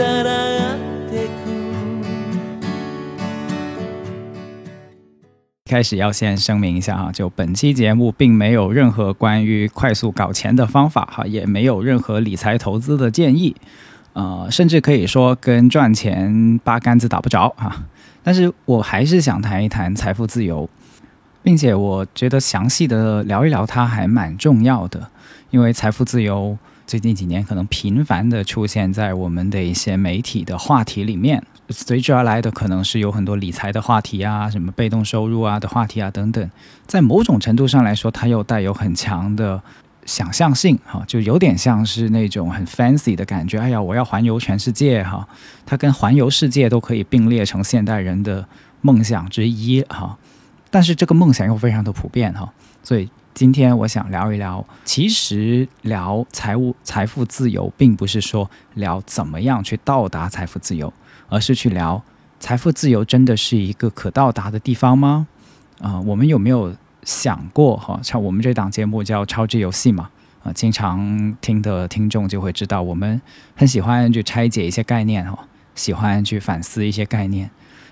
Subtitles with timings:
[0.00, 1.56] さらってく
[5.68, 13.56] 开始要先声明一下哈，就本期节目并没有任何关于快速搞钱的方法哈，也没有任何理财投资的建议，
[14.12, 17.84] 呃，甚至可以说跟赚钱八竿子打不着哈。
[18.22, 20.70] 但是我还是想谈一谈财富自由，
[21.42, 25.08] 并且我觉得详细的聊一聊它还蛮重要的，
[25.50, 26.56] 因为财富自由
[26.91, 36.51] 最近几年可能频繁的出现在我们的一些媒体的话题里面，随之而来的可能是有很多理财的话题啊，什么被动收入啊的话题啊等等，
[36.85, 39.63] 在某种程度上来说，它又带有很强的
[40.05, 43.57] 想象性哈，就有点像是那种很 fancy 的感觉。
[43.57, 45.25] 哎呀，我要环游全世界哈，
[45.65, 48.45] 它跟环游世界都可以并列成现代人的
[48.81, 50.17] 梦想之一哈。
[50.69, 52.51] 但是这个梦想又非常的普遍哈，
[52.83, 60.93] 所以今天我想聊一聊，其实聊财务财富自由，并不是说聊怎么样去到达财富自由，
[61.29, 62.03] 而是去聊
[62.39, 65.27] 财富自由真的是一个可到达的地方吗？
[65.79, 67.99] 啊、我们有没有想过哈？
[68.03, 70.09] 像我们这档节目叫超智游戏嘛，
[70.43, 73.19] 啊、经常听的听众就会知道，我们
[73.55, 77.49] 很喜欢去拆解一些概念哈，喜欢去反思一些概念。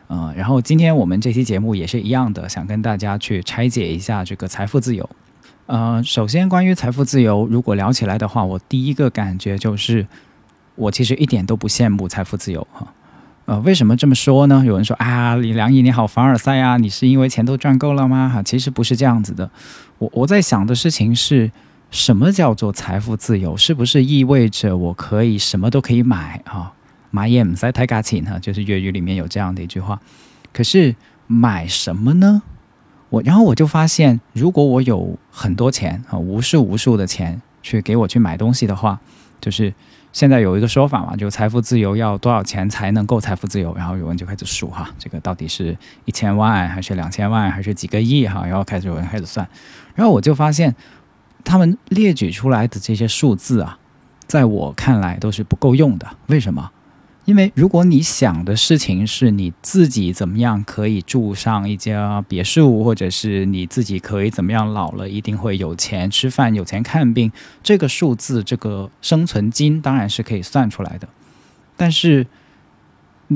[0.08, 5.10] 呃，然后今天我们这期节目也是一样的，想跟大家去拆解一下这个财富自由。
[5.70, 10.08] 呃，首先关于财富自由，如果聊起来的话，我第一个感觉就是，
[10.74, 12.92] 我其实一点都不羡慕财富自由哈。
[13.46, 14.64] 呃，为什么这么说呢？
[14.66, 18.32] 有人说啊，李良毅你好凡尔赛啊，你是因为钱都赚够了吗？
[18.34, 19.52] 哈，其实不是这样子的。
[20.00, 21.52] 我我在想的事情是
[21.92, 23.56] 什么叫做财富自由？
[23.56, 26.74] 是不是意味着我可以什么都可以买啊？
[27.12, 30.02] 买也唔使太价钱哈，就是粤语里面有这样的一句话。
[30.52, 30.96] 可是
[31.28, 32.42] 买什么呢？
[33.10, 39.00] 我然后我就发现，如果我有很多钱啊，无数无数的钱去给我去买东西的话，
[39.42, 39.74] 就是
[40.14, 43.74] 现在有一个说法嘛，就财富自由要多少钱才能够财富自由？
[43.76, 45.76] 然后有人就开始数哈，这个到底是
[46.06, 48.46] 一千万还是两千万还是几个亿哈？
[48.46, 49.48] 然后开始有人开始算，
[49.96, 50.76] 然后我就发现
[51.44, 53.80] 他们列举出来的这些数字啊，
[54.28, 56.08] 在我看来都是不够用的。
[56.28, 56.72] 为什么？
[57.30, 67.32] 因为如果你想的事情是你自己怎么样可以住上一家别墅，或者是你自己可以怎么样老了一定会有钱吃饭、有钱看病，
[67.62, 71.08] 这个数字、这个生存金当然是可以算出来的。
[71.78, 72.26] 但是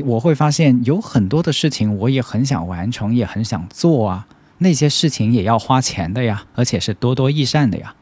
[0.03, 4.27] 我会发现有很多的事情我也很想完成，也很想做啊，
[4.57, 7.93] 那些事情也要花钱的呀，而且是多多益善的呀。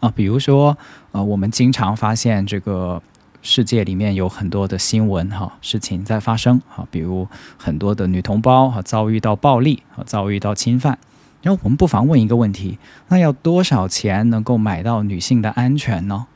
[0.00, 0.78] 啊，比如说，
[1.12, 3.02] 呃，我们经常发现这个
[3.46, 7.28] 世界里面有很多的新闻哈，事情在发生哈，比如
[7.58, 10.98] 很多的女同胞哈遭遇到暴力啊，遭遇到侵犯。
[11.42, 12.78] 然后我们不妨问一个问题：
[13.08, 16.26] 那要多少钱能够买到女性的安全呢？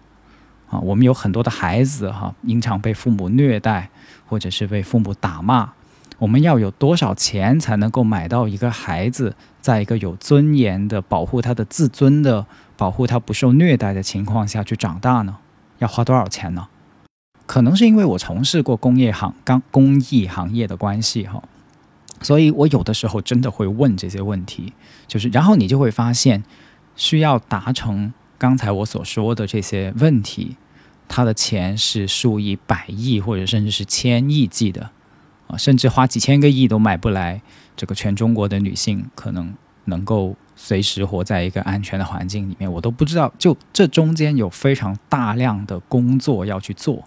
[0.69, 3.89] 啊，我们有很多的孩子哈，经常被父母虐待，
[4.27, 5.73] 或者是被父母打骂。
[6.19, 12.45] 我们要有多少钱才能够买到一个孩子，在一个有尊严的、保护他的自尊的、
[12.77, 15.39] 保护他不受虐待的情况下去长大呢？
[15.79, 16.69] 要花多少钱呢？
[17.49, 21.43] 可能是因为我从事过工业行、刚工艺行业的关系哈，
[22.21, 24.75] 所以我有的时候真的会问这些问题，
[25.07, 26.45] 就是然后你就会发现，
[26.95, 30.59] 需要达成刚才我所说的这些问题，
[31.09, 34.91] 他的钱是数以百亿或者甚至是千亿计的
[35.47, 37.41] 啊，甚至花几千个亿都买不来，
[37.75, 39.55] 这个全中国的女性可能
[39.87, 47.03] 能够随时活在一个安全的环境里面，我都不知道，就这中间有非常大量的工作要去做。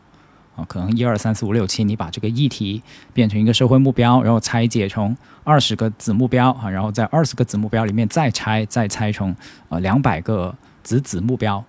[0.56, 2.81] 啊，可能一二三四五六七，你把这个议题
[3.14, 9.35] 变成一个社会目标，然后拆解成二十个子目标啊，然后在二十个子目标里面再拆，再拆成
[9.70, 10.53] 呃两百个
[10.84, 11.64] 子子目标，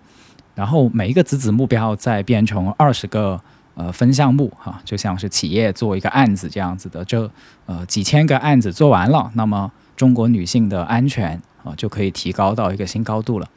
[0.55, 3.41] 然后每一个子子目标再变成二十个
[3.75, 7.31] 呃分项目哈、就像是企业做一个案子这样子的，这
[7.67, 13.49] 呃几千个案子做完了，那么中国女性的安全啊、就可以提高到一个新高度了。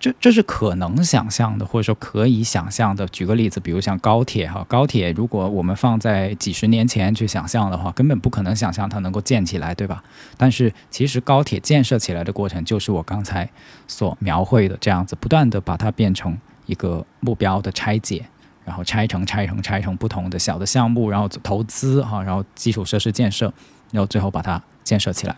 [0.00, 3.06] 这这是可能想象的，或者说可以想象的。
[3.08, 10.02] 举个例子，比如像高铁哈，高铁如果我们放在几十年前去想象的话，根本不可能想象它能够建起来，对吧？
[10.38, 13.46] 但是其实高铁建设起来的过程，就是我刚才
[13.86, 18.24] 所描绘的这样子，不断的把它变成一个目标的拆解，
[18.64, 23.52] 然后拆成拆成拆成不同的小的项目，然后投资哈，然后基础设施建设，
[23.92, 25.36] 然后最后把它建设起来，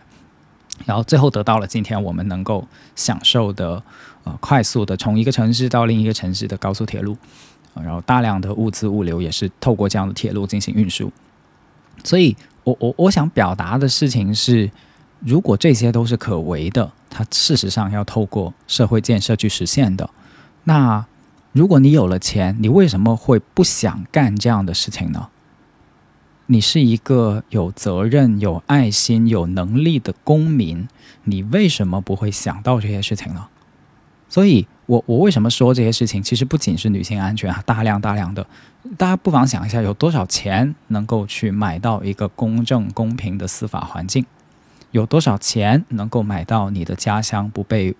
[0.85, 3.83] 然后最后得到了今天我们能够享受的
[4.23, 7.17] 呃快速的从一个城市到另一个城市的高速铁路，
[7.75, 11.11] 然后大量的物资物流也是透过这样的铁路进行运输，
[12.03, 14.69] 所以我我我想表达的事情是，
[15.19, 20.09] 如果这些都是可为的，它事实上要透过社会建设去实现的，
[20.63, 21.05] 那。
[21.55, 25.27] 如果你有了钱，你为什么会不想干这样的事情呢？
[26.47, 30.87] 你是一个有责任、有爱心、有能力的公民，
[31.25, 33.49] 你为什么不会想到这些事情呢？
[34.33, 36.23] 所以，我我为什么说这些事情？
[36.23, 38.43] 其实不仅是女性安全啊，大量大量的，
[38.97, 44.25] 大家不妨想一下，有多少钱能够去买到一个公正公平的司法环境？
[44.89, 47.95] 有多少钱能够买到你的家乡不被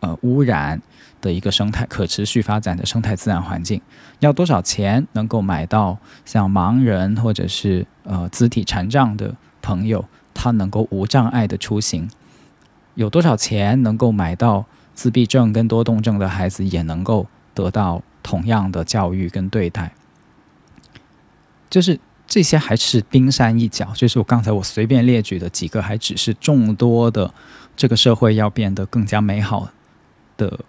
[0.00, 0.82] 呃污染？
[1.22, 3.82] 的一个生态可持续发展的生态自然环境，
[4.20, 12.08] 要多少钱能够买到像盲人或者是呃肢体残障的朋友，他能够无障碍的出行？
[12.94, 14.64] 有多少钱能够买到
[15.00, 19.94] 自闭症跟多动症的孩子也能够得到同样的教育跟对待？
[21.70, 27.32] 就是这些还是冰山一角，就是我刚才我随便列举的几个，还只是众多的
[27.74, 29.70] 这个社会要变得更加美好
[30.36, 30.60] 的。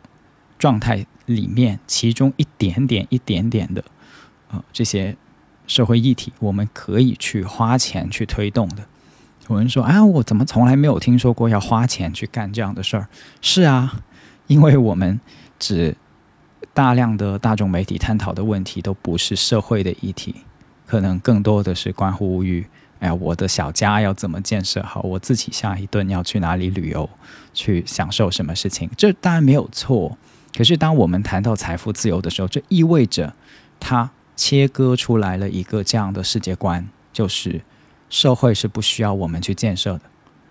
[0.57, 3.84] 状态里面，其中一点点、一点点的，
[4.51, 5.18] 呃，这些
[5.66, 8.86] 社会议题，我们可以去花钱去推动的。
[9.50, 13.10] 有人说：“啊，我怎么从来没有听说过要花钱去干这样的事儿？”
[13.42, 14.04] 是啊，
[14.51, 15.18] 因为我们
[15.57, 15.95] 只
[16.74, 20.36] 大量的大众媒体探讨的问题都不是社会的议题，
[20.86, 22.65] 可能更多的是关乎于：
[23.00, 25.00] 哎呀，我的小家要怎么建设好？
[25.03, 27.09] 我自己下一顿要去哪里旅游，
[27.53, 28.89] 去享受什么事情？
[28.98, 30.18] 这当然没有错。
[30.53, 33.33] 可是，当我们谈到财富自由的时候，这意味着
[33.80, 37.62] 它切割出来了一个这样的世界观，就是
[38.09, 40.01] 社会是不需要我们去建设的，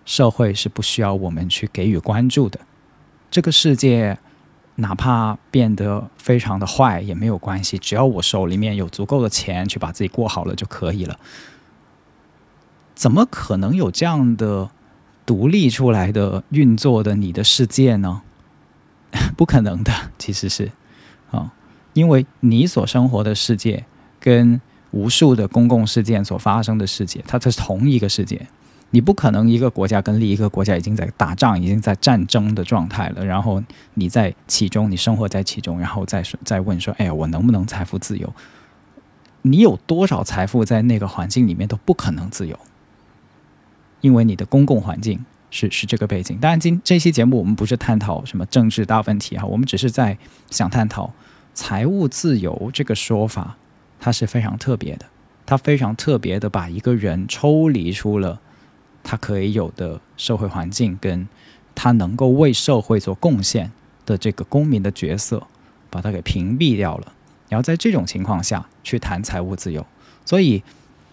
[0.07, 2.59] 社会是不需要我们去给予关注的。
[3.31, 4.19] 这个世界
[4.77, 11.19] 哪怕变得非常的坏也没有关系，只要我手里面有足够的钱去把自己过好了就可以了。
[12.95, 14.71] 怎么可能有这样的
[15.25, 18.23] 独立出来的运作的你的世界呢？
[19.37, 20.71] 不可能的，其实是，
[21.31, 21.53] 啊，
[21.95, 23.85] 因为你所生活的世界
[24.19, 24.61] 跟
[24.91, 28.47] 无数的公共事件所发生的世界，它是同一个世界。
[28.91, 33.63] 你不可能一个国家跟另一个国家已经在打仗，已经在战争的状态了，然后
[33.95, 38.33] 你在其中，你生活在其中，然后再再问说，哎呀，我能不能财富自由？
[39.43, 42.59] 你有多少财富在那个环境里面都不可能自由，
[44.01, 45.25] 因为你的公共环境。
[45.53, 50.17] 是是这个背景，当然今这期节目我们不是探讨什么政治大问题哈，我们只是在
[50.49, 51.13] 想探讨
[51.55, 53.57] 财务自由这个说法，
[53.99, 55.07] 它是非常特别的，
[55.45, 58.41] 它非常特别的把一个人抽离出了
[59.03, 61.29] 他可以有的社会环境，跟
[61.75, 63.71] 他能够为社会做贡献
[64.07, 65.47] 的这个公民的角色，
[65.89, 67.13] 把它给屏蔽掉了，
[67.49, 69.87] 然后在这种情况下去谈财务自由，
[70.25, 70.63] 所以。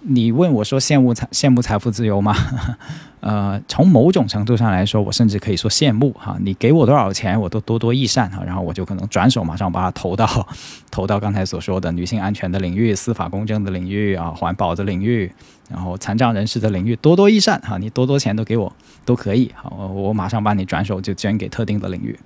[0.09, 2.33] 你问我说羡慕财羡慕财富自由吗？
[3.19, 6.37] 呃，从某种程度上来说，我甚至可以说羡慕哈。
[6.39, 8.41] 你给我多少钱，我都多多益善哈。
[8.45, 10.47] 然后我就可能转手马上把它投到
[10.89, 15.29] 投到刚才所说的女性安全的领域、司法公正的领域啊、环保的领域，
[15.69, 17.77] 然后残障人士的领域，多多益善哈。
[17.77, 18.71] 你多多钱都给我
[19.03, 22.17] 都可以好，我马上把你转手就捐给特定的领域。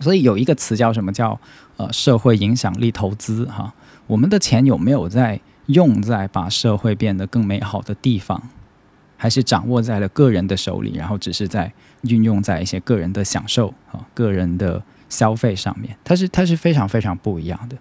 [0.00, 1.40] 所以有一个词叫什么叫
[1.76, 3.72] 呃社会影响力投资哈。
[4.06, 5.40] 我们的钱有没有在？
[5.66, 8.50] 用在把社会变得更美好的地方，
[9.16, 17.78] 还是掌握在了个人的手里，然后只是在运用在一些个人的享受啊、个人的消费上面，它是它是非常非常不一样的。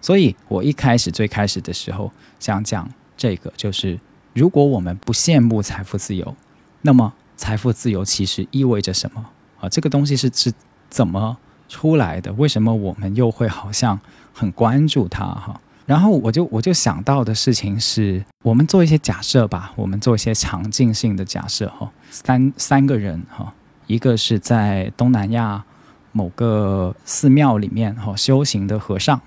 [0.00, 4.00] 所以，我一开始最开始的时候想讲这个，就是。
[4.32, 6.34] 如果我们不羡慕财富自由，
[6.82, 9.24] 那么财富自由其实意味着什么
[9.60, 9.68] 啊？
[9.68, 10.52] 这个东西是是
[10.88, 11.36] 怎么
[11.68, 12.32] 出来的？
[12.34, 13.98] 为什么我们又会好像
[14.32, 15.60] 很关注它哈？
[15.86, 21.90] 然后我就我就想到的事情是，我们做一些假设吧，我们做一些场景性的假设哈。
[22.10, 23.52] 三三个人哈，
[23.88, 25.64] 一个是在东南亚
[26.12, 29.20] 某个寺庙里面哈修行的和尚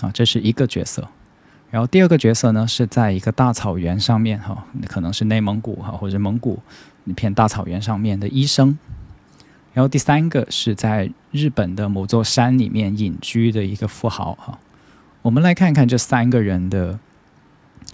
[0.00, 1.06] 啊，这是一个角色。
[1.76, 6.58] 然后第二个角色呢，是在一个大草原上面，哈，可能是内蒙古哈或者蒙古
[7.04, 8.78] 一片大草原上面的医生。
[9.74, 14.58] 然后第三个是在日本的某座山里面隐居的一个富豪，哈。
[15.20, 16.98] 我们来看看这三个人的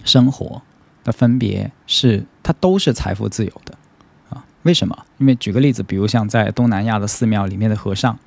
[0.05, 0.61] 生活
[1.03, 3.77] 那分别是他都是财富自由的
[4.29, 4.45] 啊？
[4.61, 4.97] 为什么？
[5.17, 8.17] 因为举个例子，比如像在东南亚的寺庙里面的和尚，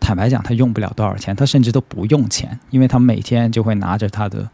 [0.00, 4.48] 坦白讲，他用不了多少钱，他甚至都不用钱，因为他每天就会拿着他的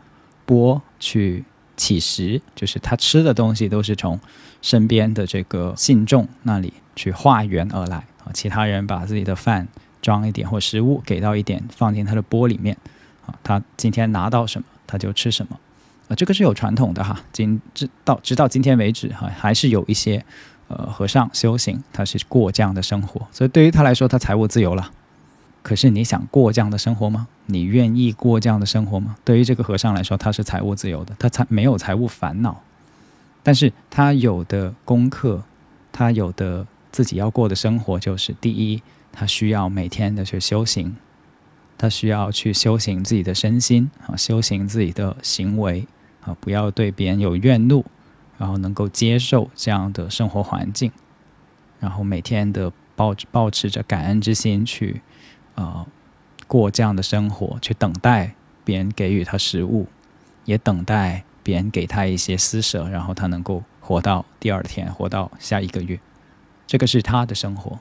[0.46, 1.44] 钵去
[1.76, 4.18] 乞食，就是他吃的东西都是从
[4.62, 8.32] 身边的这个信众那里去化缘而来啊。
[8.32, 9.68] 其他人把自己的饭
[10.00, 12.74] 装一点或食物给到一点，放进他的钵里面
[13.26, 15.58] 啊，他今天拿到什么他就吃什么。
[16.08, 20.24] 啊，这个是有传统的哈，今直到直到今天为止哈，还是有一些
[20.68, 24.88] 呃和尚修行，他是过这样的生活，所以对于他来说，他财务自由了。
[25.66, 27.26] 可是你想过这样的生活吗？
[27.46, 29.16] 你愿意过这样的生活吗？
[29.25, 32.62] 对于这个和尚来说，他是财务自由的，他才没有财务烦恼，
[33.42, 35.42] 但是他有的功课，
[35.90, 38.80] 他有的自己要过的生活，就是第一，
[39.11, 40.96] 他需要每天的去修行，
[41.76, 45.85] 他需要去修行自己的身心啊，修行自己的行为。
[46.20, 47.85] 啊，不要对别人有怨怒，
[48.38, 50.92] 然后能够接受这样的生活环境，
[51.80, 55.02] 然后每天的抱保持着感恩之心去，
[55.56, 55.86] 呃，
[56.46, 58.32] 过这样的生活，去等待
[58.64, 59.86] 别人给予他食物，
[60.44, 65.98] 也等待别人给他一些施舍，然后他能够活到第二天，活到下一个月，
[66.66, 67.78] 这个是他的生活。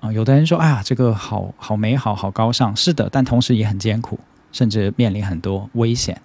[0.00, 4.18] 啊，有的人说，哎呀，这个好好美好，好高尚，是的，但同时也很艰苦，
[4.50, 6.20] 甚至面临很多危险。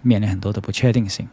[0.00, 1.28] 面临很多的不确定性，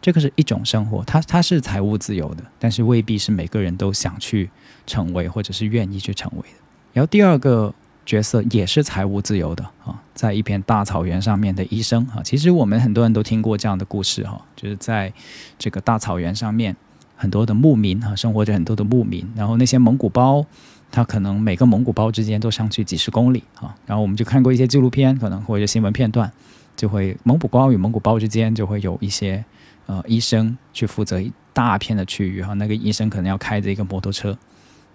[0.00, 4.48] 这个是一种生活，它它是财务自由的，但是未必是每个人都想去
[4.86, 6.58] 成为或者是愿意去成为的。
[6.92, 7.74] 然后第二个
[8.06, 15.12] 角色也是财务自由的啊，在一片大草原上面的医生啊，其实我们很多人都听过这样的故事哈，就是在
[15.58, 16.76] 这个大草原上面，
[17.16, 20.44] 很多的牧民啊，生活着很多的牧民，然后那些蒙古包，
[20.90, 26.30] 他可能每个蒙古包之间都相距几十公里啊，然后我们就看过一些纪录片，可能或者新闻片段。
[26.76, 29.44] 就会蒙古包与蒙古包之间就会有一些
[29.86, 34.36] 呃医生去负责一大片的区域哈，那个医生可能要开着一个摩托车，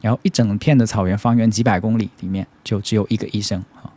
[0.01, 3.91] 然后一整片的草原方圆几百公里里面就只有一个医生哈，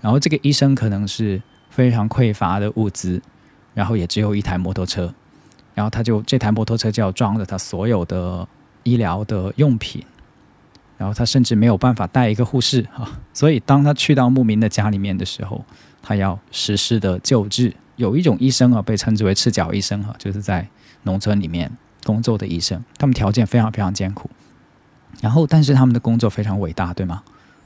[0.00, 3.20] 然后这个医生可能是非常匮乏的物资，
[3.74, 5.12] 然后也只有一台摩托车，
[5.74, 8.46] 然后他就这台摩托车就要装着他所有的
[8.82, 10.04] 医疗的用品，
[10.98, 15.64] 然后他甚至没有办法带一个护士哈，所以当他去到牧民的家里面的时候。
[16.08, 20.64] 他要实施的救治，有一种医生啊，被称之为赤脚医生哈，就是在
[21.02, 21.68] 农村里面
[22.04, 24.30] 工作的医生，他们条件非常非常艰苦，
[25.20, 27.22] 然后但是他们的工作非常伟大，对吗？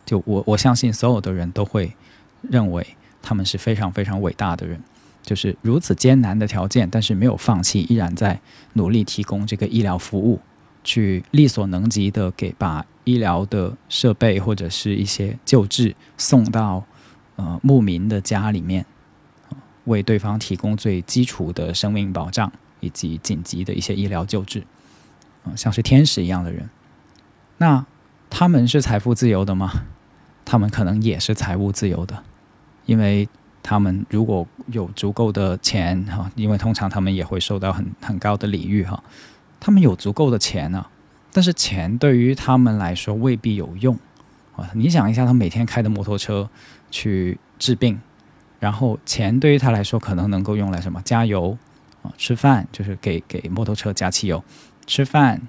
[0.06, 1.94] 就我我相信所有的人都会
[2.42, 4.80] 认为他们是非常非常伟大的人，
[5.22, 8.40] 就是如此艰难的条件，但是没有放弃，依然在
[8.74, 10.40] 努力提供这个医疗服务，
[10.82, 16.84] 去力所能及的给把医疗的设备或者是一些救治送到。
[17.36, 18.84] 呃，牧民的家里面，
[19.86, 24.62] 为对方提供最基础的生命保障以及紧急的一些医疗救治，
[25.44, 26.68] 啊，像是天使一样的人。
[27.60, 27.84] 那
[28.30, 29.84] 他们是财富自由的吗？
[30.46, 32.22] 他们可能也是财务自由的，
[32.86, 33.28] 因为
[33.62, 39.04] 他们如果有足够的钱哈，因为通常他们也会受到很很高的礼遇哈，
[39.60, 40.86] 他们有足够的钱呢，
[41.32, 43.98] 但是钱对于他们来说未必有用
[44.56, 44.70] 啊。
[44.72, 46.48] 你想一下，他每天开的摩托车。
[46.92, 48.00] 去治病，
[48.58, 51.00] 然后钱对于他来说可能能够用来什么？
[51.02, 51.56] 加油
[52.02, 54.42] 啊，吃饭就是给给摩托车加汽油，
[54.88, 55.40] 吃饭，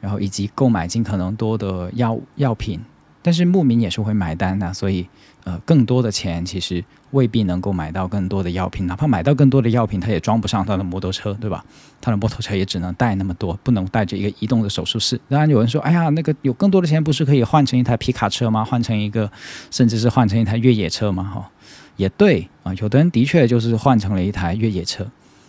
[0.00, 2.80] 然后以及购买尽可能多的药药品。
[3.22, 5.06] 但是牧民也是会买单的，所以
[5.44, 11.62] 呃，更多的钱其实未必能够买到更多的药品，哪怕买到更多的药品，他也装不上他的摩托车，对吧？
[12.00, 15.20] 他的摩托车也只能带那么多，不能带着一个移动的手术室。
[15.28, 18.64] 当然有人说，哎呀，那个有更多的钱，不是可以换成一台皮卡车吗？
[18.64, 19.30] 换成一个，
[19.70, 21.22] 甚至是换成一台越野车吗？
[21.24, 21.50] 哈，
[21.96, 25.06] 也对啊，有的人的确就是换成了一台越野车，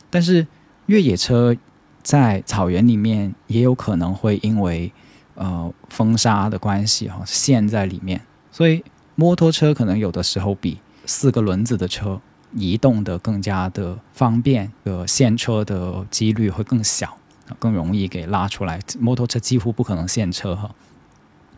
[0.09, 0.45] 但是
[0.87, 1.55] 越野车
[2.03, 4.91] 在草原里面也有可能会因为。
[5.33, 8.83] 呃，风沙的关系哈，陷在里面，所以
[9.15, 12.21] 摩托车可能有的时候比四个轮子的车
[12.53, 17.17] 移动的更加的方便，呃，陷车的几率会更小，
[17.57, 18.79] 更容易给拉出来。
[18.99, 20.69] 摩托车几乎不可能陷车哈，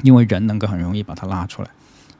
[0.03, 1.69] 因为人能够很容易把它拉出来。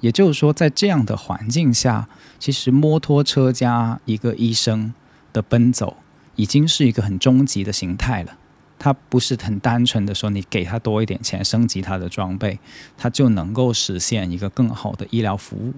[0.02, 4.94] 也就是说，在这样的环境下，其实摩托车加一个医生
[5.32, 5.96] 的奔走，
[6.36, 8.38] 已经是一个很终极的形态了。
[8.80, 12.60] 它不是很单纯的说你给他多一点钱升级他的装备，
[12.98, 15.74] 他就能够实现一个更好的医疗服务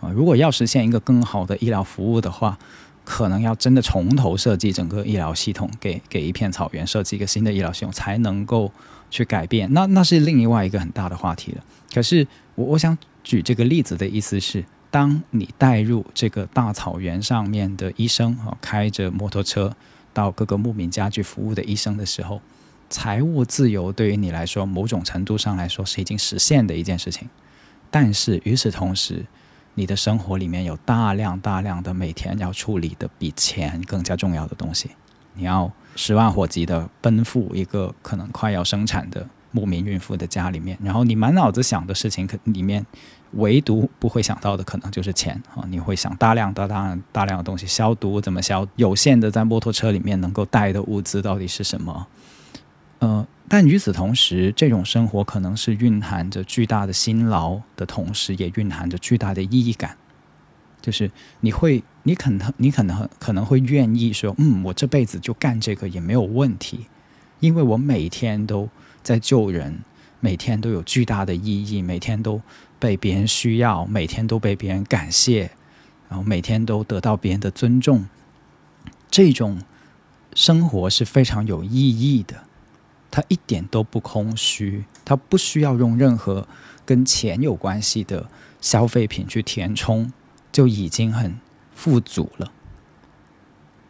[0.00, 0.10] 啊！
[0.10, 2.58] 如果要实现一个更好的医疗服务的话，
[3.04, 8.72] 可能要真的从头设计整个医疗系统，给给一片草原设计一个新的医疗系统，才能够
[9.10, 9.72] 去改变。
[9.72, 11.62] 那那是另外一个很大的话题了。
[11.94, 12.26] 可是
[12.56, 14.64] 我我想举这个例子的意思是，
[14.94, 19.74] 当你带入这个大草原上面的医生啊，开着摩托车。
[20.12, 22.40] 到各个牧民家去服务的医生的时候，
[22.88, 27.28] 财务自由对于你来说，某种程度上来说是已经实现的一件事情。
[27.90, 29.26] 但是与此同时，
[29.74, 34.90] 你的生活里面有大量大量的每天要处理的比钱更加重要的东西，
[35.32, 42.86] 你要十万火急的奔赴一个可能快要生产的牧民孕妇的家里面，然后你满脑子想的事情，可里面
[43.36, 45.64] 唯独不会想到的可能就是钱啊！
[45.68, 48.66] 你会想大量、大量、大量的东西，消毒怎么消？
[48.76, 52.06] 有限的在摩托车里面能够带的物资到底是什么？
[53.00, 59.96] 呃，但与此同时，这种生活可能是蕴含着巨大的辛劳的同时，也蕴含着巨大的意义感。
[60.80, 61.10] 就是
[61.40, 66.86] 你会，你可能，你可能可能会愿意说，嗯，我这辈子就干这个也没有问题，
[67.40, 68.68] 因为我每天都
[69.02, 69.80] 在救人，
[70.20, 72.40] 每天都有巨大的意义，每天都
[72.84, 75.50] 被别人需要，每天都被别人感谢，
[76.10, 78.06] 然后每天都得到别人的尊重，
[79.10, 79.62] 这种
[80.34, 82.44] 生活是非常有意义的。
[83.10, 86.46] 它一点都不空虚，它不需要用任何
[86.84, 88.28] 跟钱有关系的
[88.60, 90.12] 消费品去填充，
[90.52, 91.40] 就已经很
[91.74, 92.52] 富足了。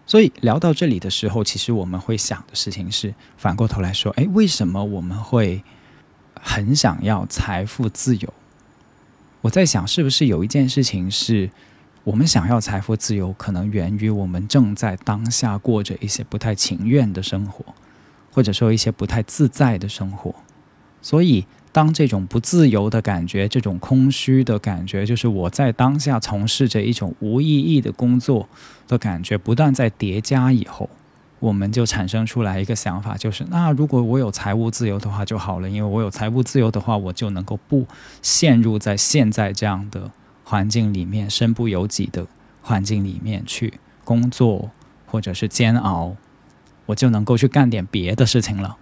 [0.06, 5.64] 所以聊到这里的时候，其实我们会想的事情是，反过头来说，哎，为什么我们会
[6.40, 8.32] 很想要财富自由？
[9.44, 11.50] 我在想，是不是有一件事情是
[12.02, 17.62] 我们想要财富自由，可能源于我们正在当下过着一些不太情愿的生活。
[18.32, 20.34] 或者说一些不太自在的生活，
[21.00, 28.48] 所以当这种不自由的感觉、这种空虚的感觉，就是我在当下从事着一种无意义的工作
[28.88, 30.90] 的感觉，不断在叠加以后，
[31.44, 37.86] 我们就产生出来一个想法，就是那如果我有财务自由的话就好了，因为我有财务自由的话，我就能够不
[38.22, 40.10] 陷入在现在这样的
[40.42, 42.26] 环境里面、身不由己的
[42.62, 43.74] 环境里面去
[44.04, 44.70] 工作，
[45.04, 46.16] 或者是煎熬。
[46.86, 48.76] 我就能够去干点别的事情了，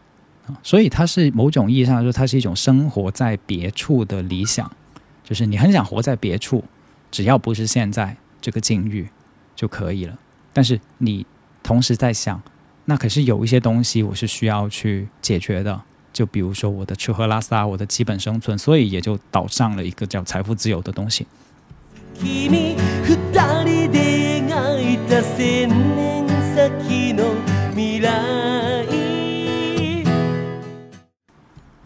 [0.63, 4.71] 所以它是某种意义上说，它是一种生活在别处的理想，
[5.25, 6.65] 就是你很想活在别处，
[7.11, 9.09] 只要不是现在这个境遇
[9.55, 10.19] 就可以了。
[10.53, 11.25] 但是你
[11.63, 12.43] 同时在想，
[12.85, 15.81] 那可是有一些东西我是需要去解决的，
[16.13, 21.27] 就比如说我的吃喝拉撒，我的基本生存，所以也就导上了一个叫财富自由的东西。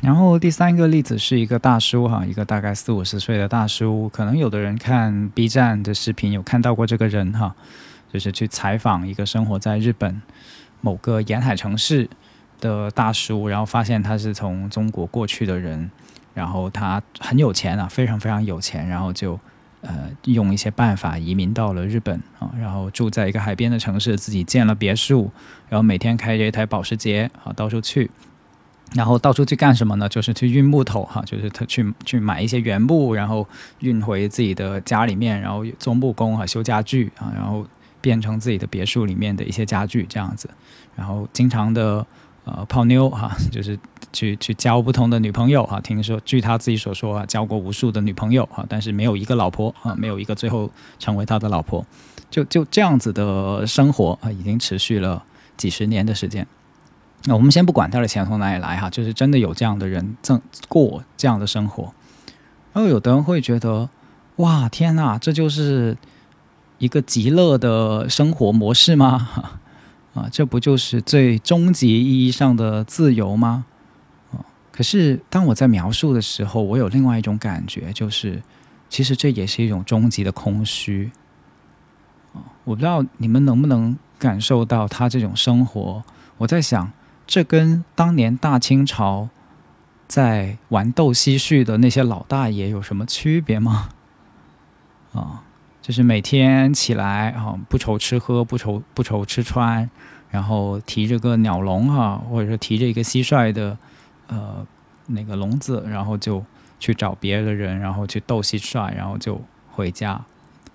[0.01, 7.55] 然后第三个例子是一个大叔哈，一个大概四五十岁的大叔，可能有的人看 B 站的视频有看到过这个人哈，
[8.13, 10.23] 就是去采访一个生活在日本
[10.81, 12.09] 某个沿海城市
[12.61, 15.91] 的大叔，然后发现他是从中国过去的人，
[16.35, 19.39] 然后他很有钱啊，非常非常有钱，然后就。
[19.83, 25.31] 呃，用一些办法移民到了日本啊，然后住在一个海边的城市，自己建了别墅，
[25.69, 28.11] 然后每天开着一台保时捷啊到处去，
[28.95, 30.09] 然后到处去干什么呢？
[30.09, 33.47] 就是去运木头哈，就是他去去买一些原木，然后
[33.79, 37.65] 运回自己的家里面，然后做木工啊，修家具啊，然后
[38.01, 40.51] 变成自己的别墅里面的一些家具这样子，
[40.97, 42.05] 然后经常的。
[42.49, 43.77] 呃，泡妞哈， 就是
[44.13, 45.81] 去去交不同的女朋友哈。
[45.81, 51.85] 听说，据他自己所说啊，交过无数的女朋友哈，但是没有一个老婆啊，没有一个最后成为他的老婆。
[52.31, 55.25] 就就这样子的生活啊，已经持续了
[55.57, 56.47] 几十年的时间。
[57.25, 61.93] 那我们先不管他的钱从哪里来哈，就是真的有这样的人正过这样的生活。
[62.73, 63.91] 然后有的人会觉得，
[64.37, 65.97] 哇，天呐，这就是
[66.79, 69.29] 一个极乐的生活模式吗？
[70.17, 73.67] 啊，这不就是最终极意义上的自由吗？
[74.33, 74.41] 啊，
[74.73, 78.43] 可是当我在描述的时候，我有另外一种感觉，就是
[78.89, 81.11] 其实这也是一种终极的空虚。
[82.33, 86.03] 啊，我不知道你们能不能感受到他这种生活。
[86.39, 86.91] 我在想，
[87.27, 89.29] 这跟当年大清朝
[90.09, 93.91] 在玩斗蟋蟀的那些老大爷有什么区别吗？
[95.13, 95.43] 啊？
[95.87, 99.89] 就是每天起来啊，不愁吃喝，不愁不愁吃穿，
[100.29, 103.79] 然后提着个鸟笼哈，或者说提着一个蟋蟀的
[104.27, 104.67] 呃
[105.07, 106.45] 那个笼子，然后就
[106.81, 110.21] 去找别的人，然后去斗蟋蟀，然后就回家，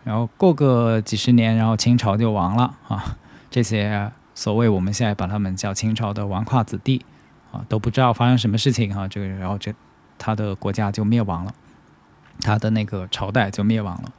[0.05, 3.17] 然后过个几十年，然后清朝就亡了啊。
[3.49, 7.03] 这些所谓我们现在把他们叫清朝的纨绔子弟
[7.51, 9.73] 啊，都不知道发生什么事情哈，这个然后这
[10.17, 11.53] 他的国家就灭亡了，
[12.39, 14.13] 他的那个朝代就灭亡了。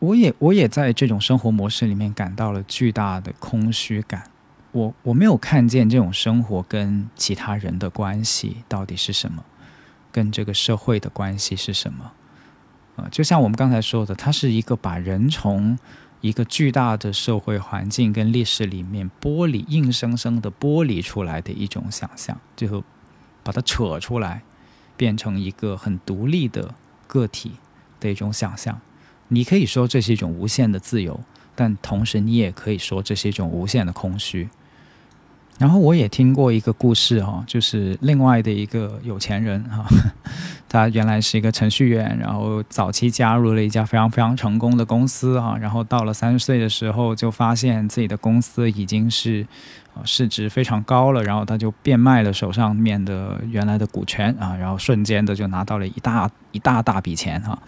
[0.00, 4.30] 我也我也在这种生活模式里面感到了巨大的空虚感。
[4.72, 9.42] 我我没有看见这种生活跟其他人的关系到底是什么，
[10.12, 12.12] 跟这个社会的关系是什么。
[12.96, 15.78] 呃，就像我们刚才说的，它是一个把人从
[16.20, 22.84] 一个巨大的社会环境跟历史里面剥离、硬生生的剥离出来的一种想象，最后
[23.42, 24.42] 把它扯出来，
[24.96, 26.74] 变成一个很独立的
[27.06, 27.52] 个体
[27.98, 28.80] 的一种想象。
[29.28, 31.20] 你可以说这是一种无限的自由，
[31.54, 34.48] 但同时你也可以说这是一种无限的空虚。
[35.58, 39.84] 然后我也听过一个故事哈，就是另外的一个有钱人哈，
[40.68, 49.44] 他原来是一个程序员，然后早期加入了一家非常非常成功的公司哈，然后到了三十岁的时候就发现自己的公司已经是
[50.04, 57.60] 市值非常高了，然后他就变卖了手上面的原来的股权啊，然后瞬间的就拿到了一大一大大笔钱哈，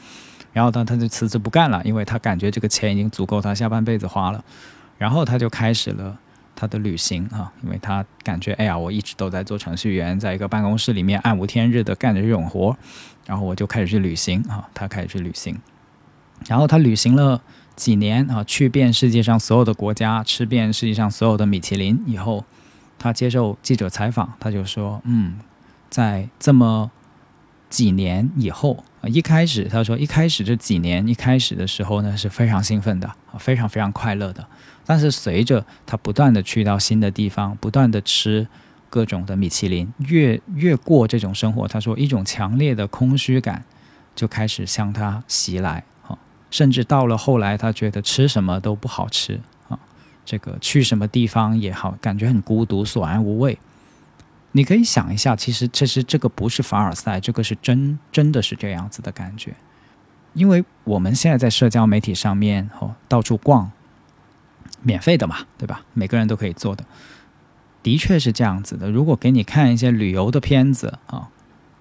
[0.53, 4.45] 然后他他就辞职不干了，因为他感觉这个钱已经足够他下半辈子花了，
[4.99, 6.19] 然后他就开始了。
[6.57, 12.77] 他的旅行啊，因为他感觉，哎呀，我一直都在做程序员，在一个办公室里面暗无天日的干着这种活，
[13.25, 15.59] 然后我就开始去旅行啊，他开始去旅行，
[16.47, 17.41] 然后他旅行了
[17.77, 21.99] 几年啊，去遍世界上所有的国家，吃遍世界上所有的米其林。
[22.07, 22.45] 以后，
[22.99, 25.39] 他接受记者采访，他就说，嗯，
[25.89, 26.91] 在这么
[27.71, 34.47] 几年以后，一开始他说，一开始这几年一开始的时候呢，是非常兴奋的，非常非常快乐的。
[34.85, 38.47] 但是随着他不断的去到新的地方，不断的吃
[38.91, 43.65] 各种的米其林，越越过这种生活，他说一种强烈的空虚感
[44.15, 46.19] 就开始向他袭来，哈，
[46.51, 49.79] 甚至到了后来，他觉得吃什么都不好吃啊，
[50.27, 53.59] 这个去什么地方也好，感觉很孤独，索然无味。
[54.53, 59.55] 你可以想一下，其实其实这个不是凡尔赛，这个是真真的是这样子的感觉，
[60.35, 63.71] 因为我们现在在社交媒体上面，哦，到处逛。
[64.83, 65.83] 免费的嘛，对吧？
[65.93, 66.83] 每个人都可以做的，
[67.83, 68.91] 的确是这样子的。
[68.91, 71.29] 如果给你看一些旅游的片子啊，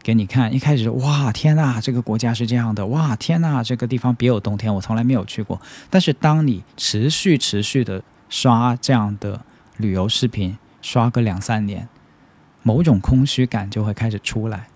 [0.03, 5.61] 给你看，一开始哇天呐，这个国家是这样的，哇天呐，这个地方别有洞天，我从来没有去过。
[5.89, 9.39] 但是当你持续持续的刷这样的
[9.77, 11.87] 旅游视频，刷个两三年，
[12.63, 14.67] 某种空虚感就会开始出来。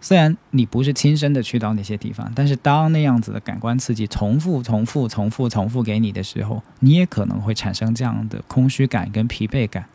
[0.00, 9.86] 虽然你不是亲身的去到那些地方，但是当那样子的感官刺激重复、重复、重复、重复给你的时候，你也可能会产生这样的空虚感跟疲惫感，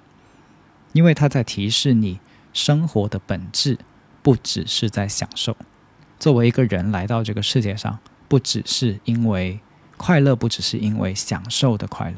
[0.91, 2.19] 因为它在提示你，
[2.51, 3.79] 生活的本质
[4.21, 5.55] 不只是在享受。
[6.19, 9.61] 作为一个人来到这个世界上，不只是因为
[9.95, 12.17] 快乐，不只是因为享受的快乐。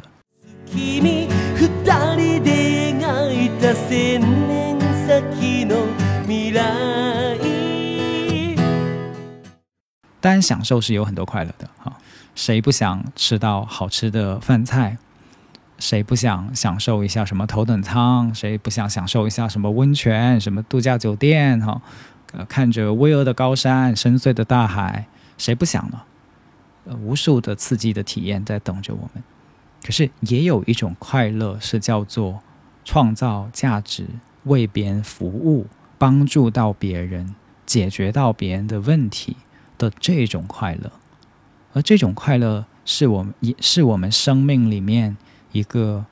[10.21, 11.93] 当然，享受是有很多快乐的哈。
[12.34, 14.97] 谁不想吃到好吃的饭菜？
[15.78, 18.34] 谁不想享受一下什么头等舱？
[18.34, 21.60] 谁不想享受一下什么温泉、什么度假酒店？
[21.60, 21.82] 哈，
[22.34, 25.06] 呃，看着巍峨的高山、深邃的大海，
[25.38, 26.01] 谁不想呢？
[26.86, 29.23] 呃，无数的刺激的体验在等着我们。
[29.86, 32.39] 可是，也有一种快乐是叫做
[32.84, 34.08] 创造价值、
[34.45, 35.67] 为别人服务、
[36.00, 37.36] 帮助到别人、
[37.67, 39.38] 解决到别人的问题。
[39.78, 40.89] 的这种快乐，
[41.74, 45.17] 而这种快乐是我们也是我们生命里面
[45.52, 46.06] 一个，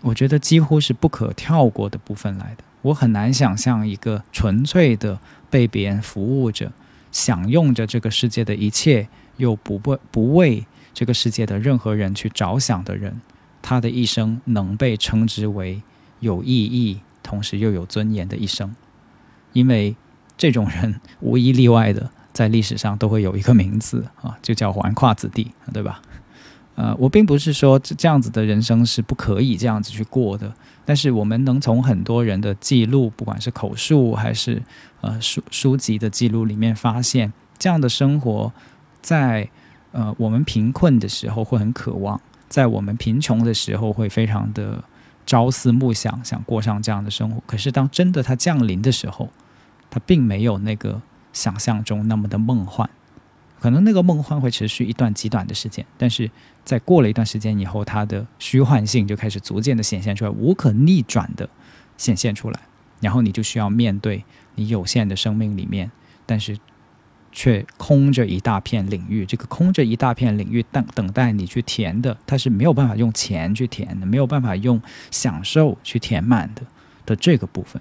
[0.00, 2.64] 我觉得几乎是不可跳过的部分来的。
[2.80, 6.72] 我很难想象一个纯粹的被别人服务着、
[7.12, 13.20] 享用着这个世界的一切，又不不不为这个世界的任何人去着想的人，
[13.60, 15.82] 他的一生能被称之为
[16.20, 18.74] 有意义，同时又有尊严的一生。
[19.52, 19.96] 因为
[20.36, 22.10] 这种人无一例外的。
[22.32, 26.00] 在历史上都会有一个名字啊，就叫纨绔子弟，对吧？
[26.76, 34.62] 呃，我并不是说这这样子的人生是不可以这样子去过的，但是我们能从很多人的记录，不管是口述还是
[35.00, 38.52] 呃书书籍的记录里面发现，这样的生活
[39.02, 39.50] 在
[39.92, 44.82] 呃我们贫困的时候会很渴望，在我们贫穷的时候会非常的
[45.26, 47.42] 朝思暮想，想过上这样的生活。
[47.46, 49.28] 可是当真的它降临的时候，
[49.90, 51.00] 它并没有那个。
[51.32, 52.90] 想象中那么的梦幻，
[53.60, 56.28] 可能那个梦幻会持续一段极短的时间，但是
[56.64, 61.48] 在过了一段时间以后，它的虚幻性就开始逐渐的显现出来，无可逆转的
[61.96, 62.58] 显现出来，
[63.00, 64.24] 然后你就需要面对
[64.56, 65.92] 你有限的生命里面，
[66.26, 66.58] 但是
[67.32, 76.62] 却空着一大片领域，这个空着一大片领域等等待你去填的，它是没有办法用钱去填的，没有办法用享受去填满的
[77.06, 77.80] 的这个部分。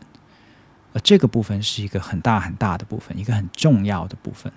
[0.94, 4.52] 而这个部分是一个很大很大的部分，一个很重要的部分。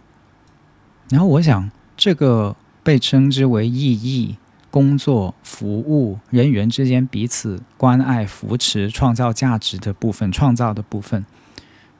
[1.10, 4.38] 然后我想，这个被称之为意义、
[4.70, 11.26] 工作、服务人员之间彼此关爱、扶持、创造价值的部分，创造的部分，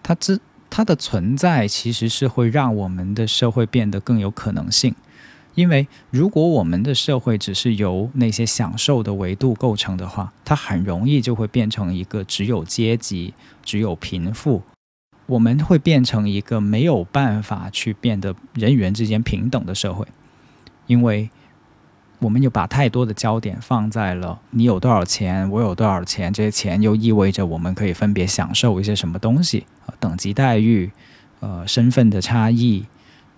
[0.02, 0.40] 它之
[0.74, 4.94] 它的存在其实是会让我们的社会变得更有可能性。
[5.54, 14.62] 因为如果我们的社会只是由那些享受的维度构成的话，它很容易就会变成一个只有阶级、只有贫富，
[15.26, 20.06] 我们会变成一个没有办法去变得人与人之间平等的社会，
[20.87, 21.28] 因为
[22.22, 29.66] 我们又把太多的焦点放在了你有多少钱，我有多少钱，这些钱又意味着我们可以分别享受一些什么东西，
[29.98, 30.90] 等级待遇，
[31.40, 32.87] 呃，身份的差异。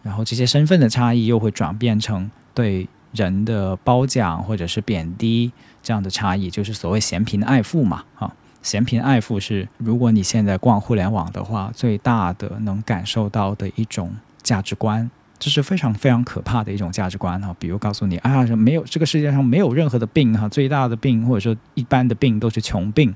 [0.02, 5.50] 然后这些身份的差异又会转变成对人的褒奖或者是贬低
[5.82, 8.04] 这样的差异，就是所谓嫌贫爱富嘛。
[8.16, 15.10] 啊，嫌贫爱富是如果你现在逛互联网的话，最大的能感受到的一种价值观，
[15.44, 17.54] 这是非常非常可怕的一种价值观哈。
[17.58, 23.14] 比如告诉你啊，没有这个世界上没有任何的病哈，最大的病或者说一般的病都是穷病。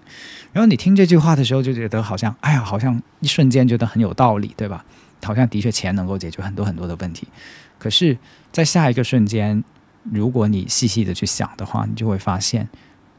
[0.53, 4.85] 然后你听这句话的时候就觉得好像哎呀，好像一瞬间觉得很有道理，对吧？
[5.25, 7.27] 好像的确钱能够解决很多很多的问题，
[7.79, 8.19] 可是，
[8.53, 9.65] 在下一个瞬间，
[10.13, 12.69] 如果你细细的去想的话，你就会发现，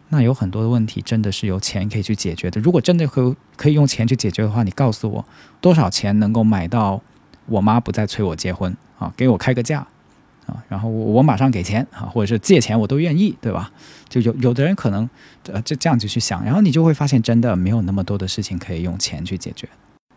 [0.10, 2.62] 那有很多的问题真的是由钱可以去解决的。
[2.62, 5.26] 如果真的可可以用钱去解决的话，你告诉我
[5.60, 7.02] 多少钱能够买到
[7.48, 9.12] 我妈不再催我结婚啊？
[9.18, 9.80] 给我开个价
[10.46, 13.72] 啊，然后我我马上给钱啊，或者是借钱我都愿意，对吧？
[14.08, 15.10] 就有有的人可能
[15.52, 19.68] 呃就这样子去想，然后你就会发现，真的没有那么多的事情可以用钱去解决。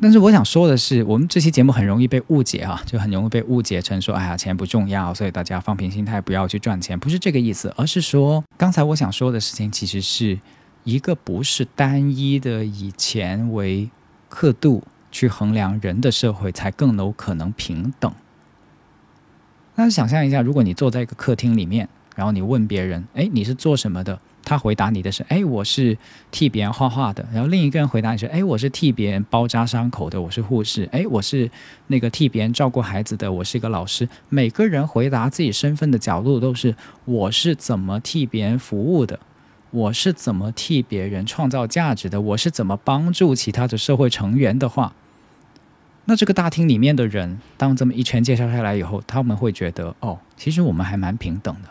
[0.01, 10.41] 但是我想说的是，我们这期节目很容易被误解啊，就很容易被误解成说，哎呀，钱不重要，所以大家放平心态，不要去赚钱，不是这个意思，而是说，刚才我想说的事情，其实是
[10.83, 13.89] 一个不是单一的以钱为
[14.29, 18.11] 刻度去衡量人的社会，才更有可能平等。
[19.83, 24.17] 但是想象一下，如果你坐在一个客厅里面，然后你问别人，哎，你是做什么的？
[24.45, 25.99] 他回答你的是：“哎，我是
[26.31, 31.51] 替别人画画的。”然后另一个人回答你说：“哎，我是替别人包扎伤口的，我是护士。”哎，我是
[31.89, 34.09] 那个替别人照顾孩子的，我是一个老师。
[34.29, 39.19] 每个人回答自己身份的角度都是：我是怎么替别人服务的？
[39.73, 42.21] 我是怎么替别人创造价值的？
[42.21, 44.95] 我是怎么帮助其他的社会成员的话，
[46.05, 51.69] 那这个大厅里面的人，当这么一圈介绍下来以后，他们会觉得：哦，其实我们还蛮平等的。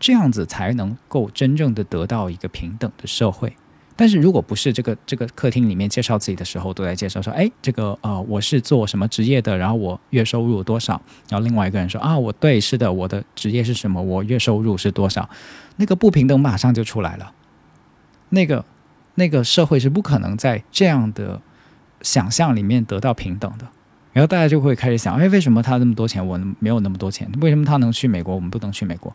[0.00, 3.56] 这样子才能够真正的得到一个平等的社会。
[3.96, 15.28] 但是如果不是这个这个客厅里面介绍自己的时候都在介绍说，哎，这个呃我是做什么职业的，然后我月收入多少，然后另外一个人说啊，我对是的，我的职业是什么，我月收入是多少，
[15.76, 17.32] 那个不平等马上就出来了。
[18.28, 18.64] 那个
[19.16, 21.40] 那个社会是不可能在这样的
[22.02, 23.66] 想象里面得到平等的。
[24.12, 27.30] 然后大家就会开始想，哎，为什么他那么多钱，我没有那么多钱？
[27.40, 29.14] 为什么他能去美国，我们不能去美国？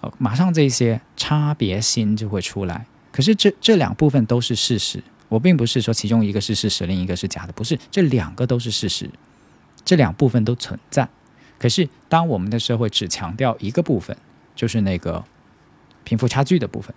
[0.00, 2.86] 呃，马上这些差别心就会出来。
[3.10, 9.10] 可是这这两部分都是事实，我并不是说其中一个是事实，另一个是假的，不是，这两个都是事实，
[9.84, 11.08] 这两部分都存在。
[11.58, 14.16] 可是当我们的社会只强调一个部分，
[14.54, 15.24] 就是那个
[16.04, 16.94] 贫富差距的部分。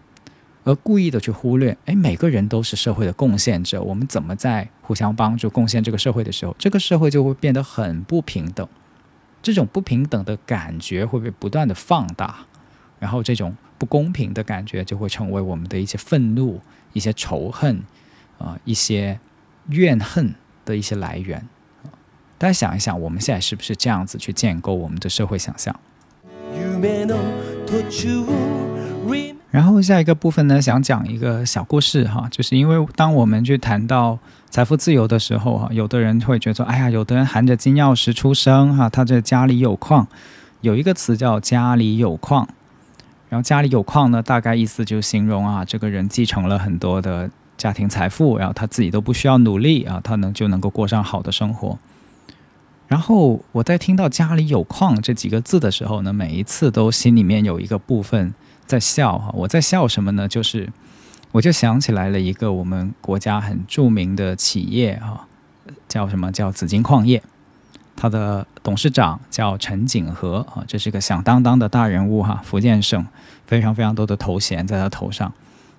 [0.67, 8.67] 而故意的去忽略，哎，每个人都是社会的贡献者，我们怎么在互相帮助、贡献这个社会的时候，这个社会就会变得很不平等。
[9.41, 12.39] 这种不平等的感觉会被不断的放大，
[12.99, 16.60] 然后这种不公平的感觉就会成为我们的一些愤怒、
[16.91, 17.82] 一些仇恨
[18.38, 19.17] 啊、一些
[19.69, 21.47] 怨恨的一些来源。
[22.38, 25.73] 大家想一想，我们现在是不是这样子去建构我们的社会想象？
[29.50, 40.06] 然后下一个部分呢，想讲一个小故事哈，就是因为当我们去谈到财富自由的时候哈，有的人会觉得，哎呀，有的人含着金钥匙出生哈，他这家里有矿，
[40.60, 42.46] 有一个词叫家里有矿，
[43.30, 51.80] 然后家里有矿呢，大概意思就形容啊，这个人继承了很多的家庭财富，然后他自己都不需要努力啊，他能就能够过上好的生活。
[52.90, 58.34] 然后我在听到家里有矿这几个字的时候呢，每一次都心里面有一个部分。
[58.67, 60.27] 在笑哈，我在笑什么呢？
[60.27, 60.69] 就是
[61.32, 65.25] 我就想起来了一个我们国家很著名的企业哈，
[65.88, 67.23] 叫什么叫紫金矿业，
[67.95, 73.08] 它的董事长叫陈景和啊，这是个响当当的大人物哈，福建省
[73.45, 75.32] 非常非常多的头衔在他头上，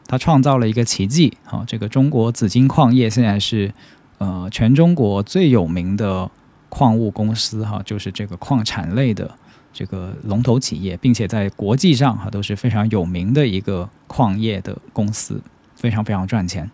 [0.06, 3.72] 他创造了一个奇迹啊，这个中国紫金矿业现在是
[4.16, 6.30] 呃全中国最有名的
[6.70, 9.30] 矿物公司哈，就是这个矿产类的。
[9.72, 15.40] 这个龙头企业，并且在国际上哈都是非常有名的一个矿业的公司，
[15.76, 16.70] 非常非常赚钱。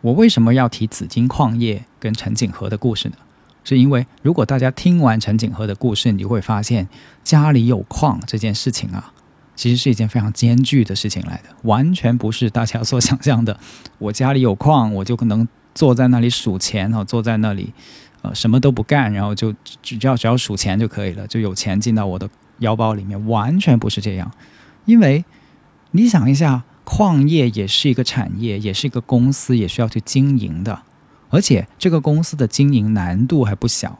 [0.00, 3.16] 我为什么要提紫金矿业跟陈景和的故事呢？
[3.64, 6.88] 是因为如果大家听完陈景和的故事，你会发现
[7.22, 9.12] 家里有矿这件事情啊，
[9.54, 13.58] 其实是一件非常艰巨的事情来的，完全不是大家所想象的。
[13.98, 17.72] 我家里有矿，我就可能坐在那里数钱哈，坐在那里。
[18.22, 24.32] 呃什么都不干，然后就只只要只要数钱就可以了，就有钱进到我的腰包里面，完全不是这样。
[24.84, 25.24] 因为
[25.90, 30.82] 你想一下，矿业也是一个产业，也是一个公司，也需要去经营的，
[31.30, 33.98] 而且这个公司的经营难度还不小。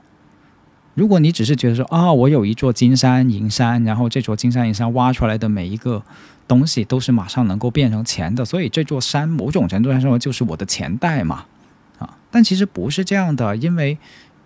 [0.95, 6.03] 如果你只是觉得说啊，我有一座金山银山，然后这座金山银山挖出来的每一个
[6.47, 11.47] 东西都是马上能够变成钱的，所以这座山某种程度上说就是我的钱袋嘛，
[12.33, 13.97] 但其实不是这样的，因为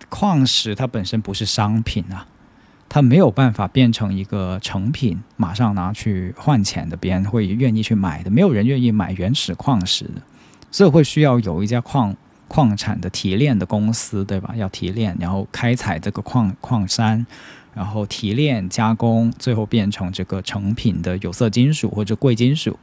[0.09, 2.27] 矿石它本身不是商品啊，
[2.87, 10.21] 它没有办法变成一个成品，马上拿去换钱的，别人会愿意去买的，没有人愿意买原始矿石的，
[10.69, 12.15] 所以会需要有一家矿。
[12.49, 14.53] 矿产的提炼的公司，对吧？
[14.55, 17.27] 要提炼，然后开采这个矿矿山，
[17.73, 22.79] 然后提炼加工，最后变成这个成品的有色金属或者贵金属，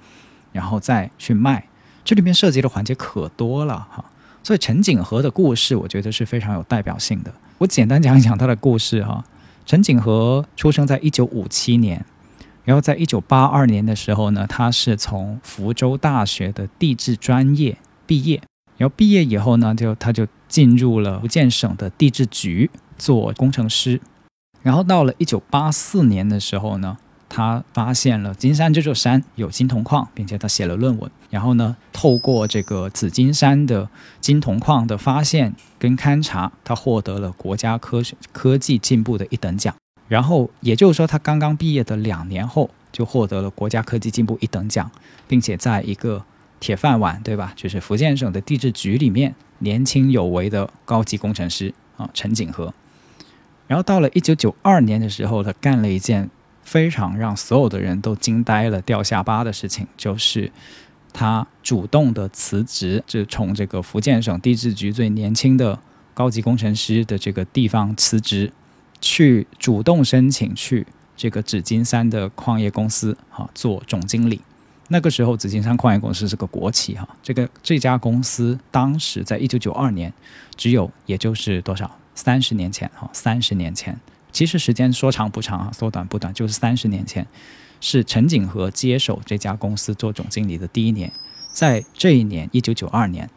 [0.53, 1.65] 然后再去卖。
[2.05, 4.05] 这里面涉及的环节可多了哈。
[4.45, 7.33] 所以陈景和的故事，我觉得是非常有代表性的。
[7.59, 9.25] 我简单讲一讲他的故事哈。
[9.65, 12.05] 陈景和出生在一九五七年，
[12.65, 18.43] 然后在一九八二年的时候呢，他是从福州大学的地质专业毕业。
[18.77, 23.99] 然后毕业以后呢，就他就进入了福建省的地质局做工程师。
[24.61, 26.99] 然后到了一九八四年的时候呢，
[27.35, 31.11] 他发现了金山这座山有金铜矿，并且他写了论文。
[31.31, 33.89] 然后呢，透过这个紫金山的
[34.21, 39.75] 金铜矿的发现跟勘察，他获得了国家科学科技进步的一等奖。
[40.07, 44.89] 然后也就是说，他刚刚毕业的两年后就获得了国家科技进步一等奖，
[45.27, 46.25] 并且在一个。
[46.61, 47.53] 铁饭碗，对吧？
[47.55, 52.73] 就是福建省的地质局里面年轻有为的高级工程师啊，陈景和。
[53.67, 56.31] 然后到了一九九二年的时候，他干了一件
[56.65, 60.51] 非常让所有的人都惊呆了、掉下巴的事情，就是
[61.13, 65.79] 他主动的辞职，就从这个福建省地质局最年轻的
[66.13, 68.53] 高级工程师的这个地方辞职，
[69.01, 74.41] 去主动申请去这个紫金山的矿业公司啊做总经理。
[74.89, 77.09] 那个时候，紫金山矿业公司是个国企哈。
[77.23, 80.13] 这个这家公司当时在一九九二年，
[80.57, 83.99] 只有也就是多少三十年前哈，三十年前，
[84.35, 87.25] 其实时间说长不长啊，说短不短，就是三十年前，
[87.81, 91.13] 是陈景和接手这家公司做总经理的第一年，
[91.53, 93.31] 在这一年一九九二年，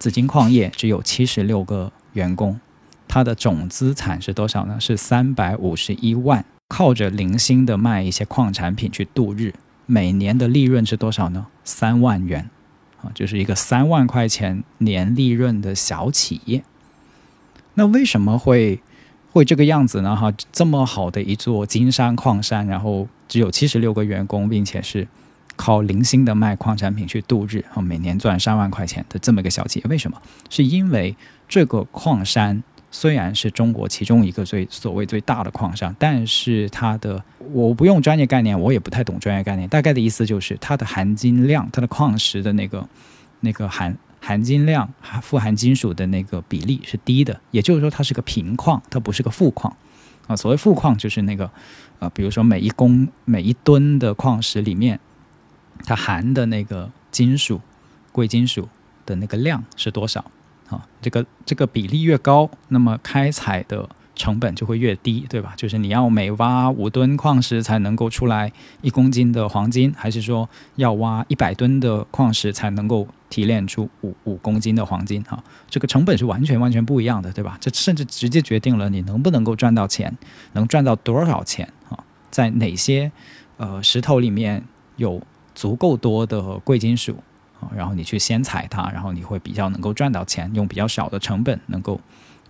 [0.00, 2.58] 紫金矿业只有七十六个员工，
[3.06, 4.80] 它的总资产是多少呢？
[4.80, 9.54] 是三百五十一万，靠着零星的卖一些矿产品去度日。
[9.86, 11.46] 每年的利润是多少呢？
[11.62, 12.50] 三万元，
[13.02, 16.64] 啊，就是一个三万块钱年利润的小企业。
[17.74, 18.82] 那为什么会
[19.32, 20.16] 会这个样子呢？
[20.16, 25.06] 哈，这么好的一座金山矿山，然后只有七十六个员工，并且是
[25.56, 30.20] 靠零星的卖矿产品去度日，啊，每年赚三万块钱的这么一个小企业，为什么？
[30.48, 31.16] 是因为
[31.48, 32.62] 这个矿山。
[32.92, 39.68] 虽然是中国其中一个最所谓最大的矿山，但是它的我不用专业概念，我也不太懂专业概念。
[39.68, 42.84] 大概的意思就是它的含金量，它的矿石的那个
[43.38, 47.40] 那个含含金量、富含金属的那个比例是低的。
[47.50, 49.76] 也就是说，它是个平矿，它不是个富矿
[50.26, 50.36] 啊。
[50.36, 51.50] 所谓富矿就是那个
[51.98, 55.00] 啊，比如说每一公每一吨的矿石里面，
[55.84, 57.60] 它含的那个金属、
[58.12, 58.68] 贵金属
[59.06, 60.24] 的那个量是多少。
[60.68, 63.88] 啊，这个这个比例越高，那么开采的
[64.20, 65.54] 成本就会越低，对吧？
[65.56, 68.52] 就是你要每挖五吨矿石才能够出来
[68.82, 75.22] 一公斤的黄金，还是说要挖一百吨的矿石才能够提炼出五五公斤的黄金？
[75.22, 77.56] 哈，这个成本是完全完全不一样的，对吧？
[77.62, 80.14] 这甚至直接决定了你能不能够赚到钱，
[80.52, 82.04] 能赚到多少钱啊？
[82.30, 83.10] 在哪些
[83.56, 84.62] 呃石头里面
[84.96, 85.22] 有
[85.54, 87.16] 足够多的贵金属
[87.58, 87.72] 啊？
[87.74, 91.98] 然后你去先采它，然后你会比较能够赚到钱，用比较少的成本能够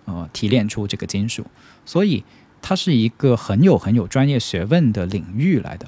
[0.05, 1.45] 呃提炼出这个金属，
[1.85, 2.23] 所以
[2.61, 5.87] 它是一个很有很有专业学问的领域来的。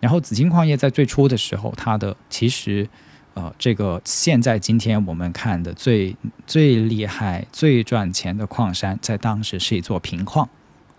[0.00, 2.88] 然后紫金矿业在最初的时候，它的其实
[3.34, 10.48] 呃这个现在今天我们看的最最厉害、最赚钱的矿山，在当时是一座平矿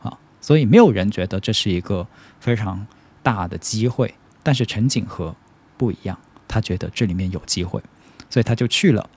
[0.02, 2.08] 啊，所以没有人觉得这是一个
[2.39, 2.88] 非常
[3.21, 4.13] 大的机会。
[4.44, 5.36] 但是陈景和
[5.77, 6.17] 不一样。
[6.48, 7.82] 他觉得这里面有机会，
[8.29, 9.10] 所以他就去了。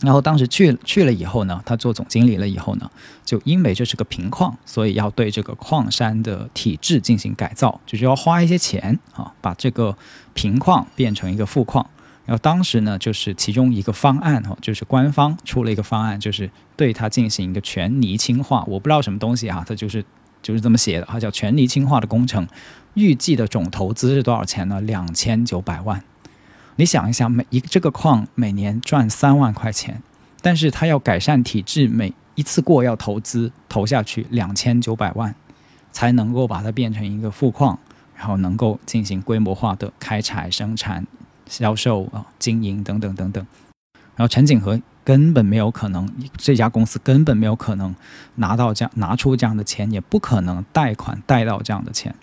[0.00, 2.90] 然后当时去去了以后呢，他做总经理了以后呢，
[3.24, 9.96] 就因为这是个平矿，所以要对这个矿山的体制进行改造，就是要花一些钱啊，把这个
[10.34, 11.86] 平矿变成一个富矿。
[12.26, 18.64] 然后当时呢，就是其中一个方案哈，就是官方出了一个方案，就是对它进行一个全泥氢化。
[18.66, 20.04] 我不知道什么东西哈，它就是
[20.42, 22.46] 就是这么写的，它叫全泥氢化的工程。
[22.94, 24.80] 预计的总投资是多少钱呢？
[24.80, 26.02] 两千九百万。
[26.78, 30.02] 你想一想，每一这个矿每年赚三万块钱，
[30.42, 35.34] 但是它要改善体制，每一次过要投资投下去两千九百万，
[35.90, 37.78] 才能够把它变成一个富矿，
[38.14, 41.06] 然后能够进行规模化的开采、生产、
[41.48, 43.46] 销售啊、经营等等等等。
[44.14, 46.06] 然后陈景和根本没有可能，
[46.36, 47.94] 这家公司根本没有可能
[48.34, 52.14] 拿到这样拿出这样的钱，也不可能贷款贷到这样的钱。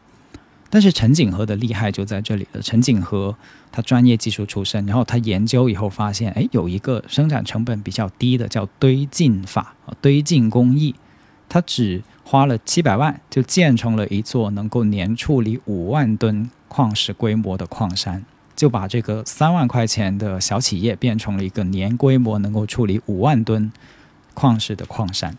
[0.73, 2.59] 但是陈景和的厉害就在这里了。
[2.59, 3.37] 陈景和
[3.71, 10.95] 他专业技术出身，然后他研究以后发现，哎，有一个生产成本比较低的叫堆进法，堆进工艺，
[11.47, 23.71] 他只花了七百万就建成了一座能够年处理五万吨矿石规模的矿山，就把这个三万块钱的小企业变成了一个年规模能够处理五万吨
[24.33, 25.37] 矿石的矿山，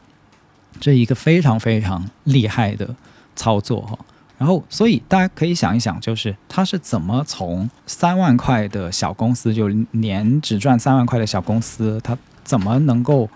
[0.78, 2.95] 这一个非常非常厉害的
[3.35, 3.99] 操作哈。
[4.45, 13.26] 然后，所以大家可以想一想，就是他是怎么从三万块的小公司，就年只赚三万块的小公司，他怎么能够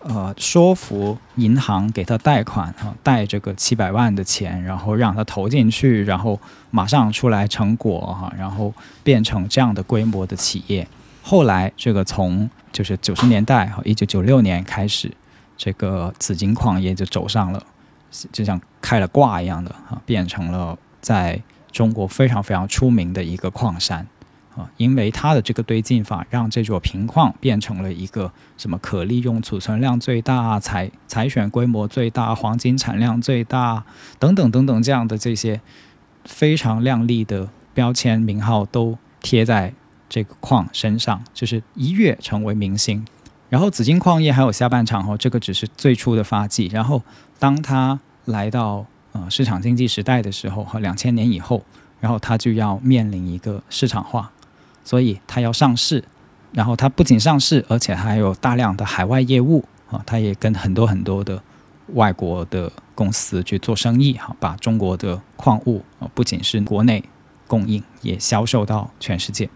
[0.00, 6.38] 呃说服银行给他贷款哈，贷这个七百万的钱，然后让他投进去，然后
[6.70, 10.86] 马上出来成果哈，然后变成这样的规模的企业。
[11.22, 15.10] 后来这个从就是九十年代哈，一九九六年开始，
[15.56, 17.62] 这个紫金矿业就走上了。
[18.32, 21.40] 就像开了挂一样的啊，变成了在
[21.70, 24.06] 中国非常非常出名的一个矿山
[24.56, 33.84] 啊，因为它的这个堆进法，让这座平矿变成了一个什么可利用储存量最大、采采选规模最大、黄金产量最大
[34.18, 35.60] 等等等等这样的这些
[36.24, 39.72] 非常亮丽的标签名号都贴在
[40.08, 43.06] 这个矿身上，就是一跃成为明星。
[43.48, 47.02] 然后紫金矿业还有下半场哦，这个只是最初的发迹，然后。
[47.40, 51.62] 当他来到呃市场经济时代的时候，和两千年以后，
[52.00, 54.32] 然后他就要面临一个市场化，
[54.82, 56.02] 所以他要上市，
[56.50, 61.40] 然后他不仅上市，而且还有大量的海外业务啊，他也跟很多很多的
[61.94, 67.04] 外国的公司去做生意哈，把中国的矿物啊不仅是国内
[67.46, 69.48] 供应，也销售到全世界。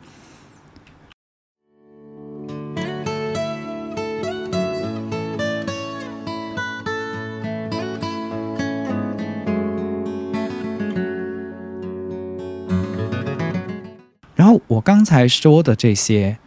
[14.69, 16.39] 我刚才说的这些，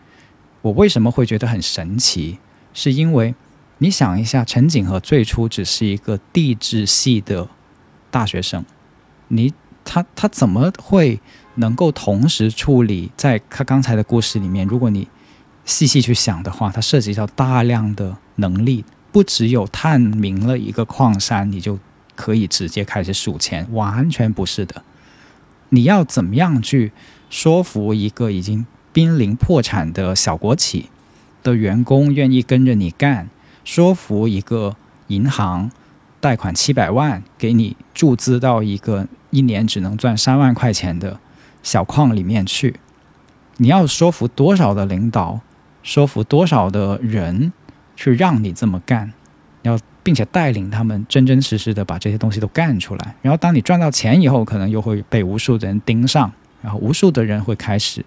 [0.62, 2.40] 我为什么会觉得很神奇？
[2.74, 3.34] 是因为
[3.78, 7.48] 你想一下，陈景和最初只是一个地质系的
[8.12, 8.66] 大学生，
[9.30, 9.54] 你
[9.84, 11.20] 他他怎么会
[11.56, 13.12] 能够同时处理？
[13.16, 15.08] 在他刚才的故事里面，如果你
[15.64, 21.80] 细细去想的话，它涉及到大量的能力，不只有探明了一个矿山，你就
[22.16, 24.84] 可以直接开始数钱，完全不是的。
[25.70, 26.92] 你要怎么样去？
[27.36, 30.90] 说服一个已经濒临破产的小国企
[31.44, 33.28] 的员工愿意跟着你干，
[33.66, 34.78] 说服一个
[35.08, 35.70] 银行
[36.22, 41.20] 贷款七百万给你注资到一个一年只能赚三万块钱的
[41.62, 42.80] 小矿里面去，
[43.58, 45.42] 你要说服多少的领导，
[45.84, 47.52] 说服多少的人
[47.98, 49.12] 去让你这么干，
[49.64, 56.32] 要并且带领他们真真实实的把这些东西都干出来，然后当你赚到钱以后，可能又会被无数的人盯上。
[56.66, 58.04] 然后无数的人会开始，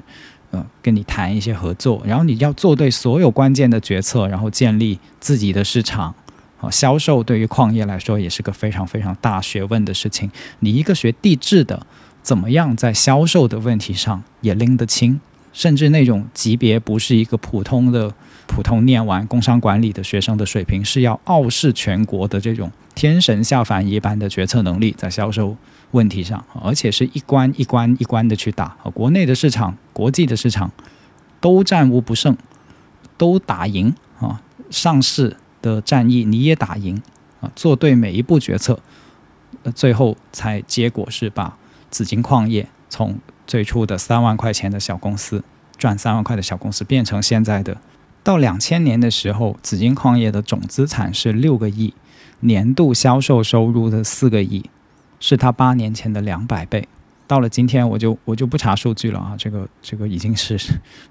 [0.50, 2.02] 嗯，跟你谈一些合作。
[2.04, 6.12] 然后你要做对所有关键的决策，然后建立自己的市场。
[6.60, 10.28] 啊，销售对于矿业来说也是个非常非常大学问的事情。
[10.58, 11.86] 你一个学地质的，
[12.20, 15.20] 怎么样在销售的问题上也拎得清？
[15.52, 18.12] 甚至那种级别不是一个普通的、
[18.48, 25.56] 普通念完工商管理的学生的水平，是要傲视全国的这种天神下凡一般的决策能力，在销售。
[25.92, 30.70] 问题上，而且是一关一关一关的去打，国内的市场、国际的市场
[31.40, 32.36] 都战无不胜，
[33.16, 34.42] 都打赢啊！
[34.70, 37.00] 上市的战役你也打赢
[37.40, 37.50] 啊！
[37.56, 38.80] 做对每一步决策，
[39.74, 41.56] 最后才结果是把
[41.90, 45.42] 紫金矿业从最初的三万块钱的小公司
[45.78, 47.78] 赚三万块的小公司，变成现在的
[48.22, 51.94] 到两千年的时候，紫金矿业的总资产是六个亿，
[52.40, 54.68] 年度销售收入的四个亿。
[55.20, 56.88] 是他八年前的两百倍，
[57.26, 60.58] 到了今天我就我就不查数据了啊，这个这个已经是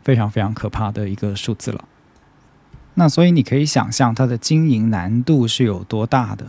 [0.03, 1.84] 非常非常可怕的一个数字了。
[2.95, 6.47] 那所以你可以想象它的经营难度是有多大的。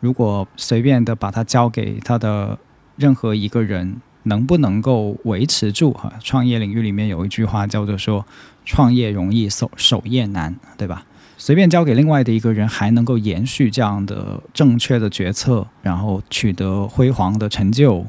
[0.00, 2.58] 如果随便的把它交给他的
[2.96, 5.92] 任何一个人，能不能够维持住？
[5.92, 8.24] 哈，创业领域里面有一句话叫做说，
[8.64, 11.04] 创业容易守守业难，对吧？
[11.44, 18.06] 随便交给另外的一个人，还能够延续这样的正确的决策，然后取得辉煌的成就，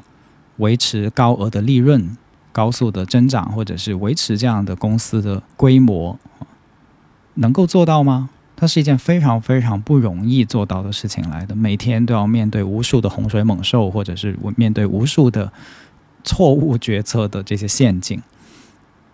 [0.55, 2.15] 维持高额的利润、
[2.53, 6.17] 高速的增长，或者是维持这样的公司的规模，
[7.33, 8.29] 能够做到吗？
[8.55, 15.51] 它是一件非常非常不容易做到的事情来的，每天都要面对无数的洪水猛兽，或者是面对无数的
[16.23, 18.23] 错误决策的这些陷阱，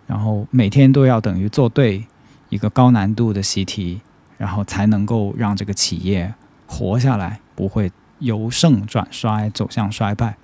[0.06, 2.06] 然后每天都要等于做对
[2.50, 4.02] 一个高难度的习题，
[4.42, 6.34] 然后才能够让这个企业
[6.66, 10.36] 活下来，不会由盛转衰，走向衰败。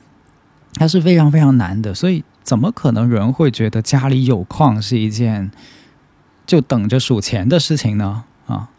[0.76, 5.50] 它是非常非常难的，所以怎么可能人会觉得家里有矿是一件
[6.46, 8.26] 就等着数钱的事情呢？
[8.46, 8.70] 啊，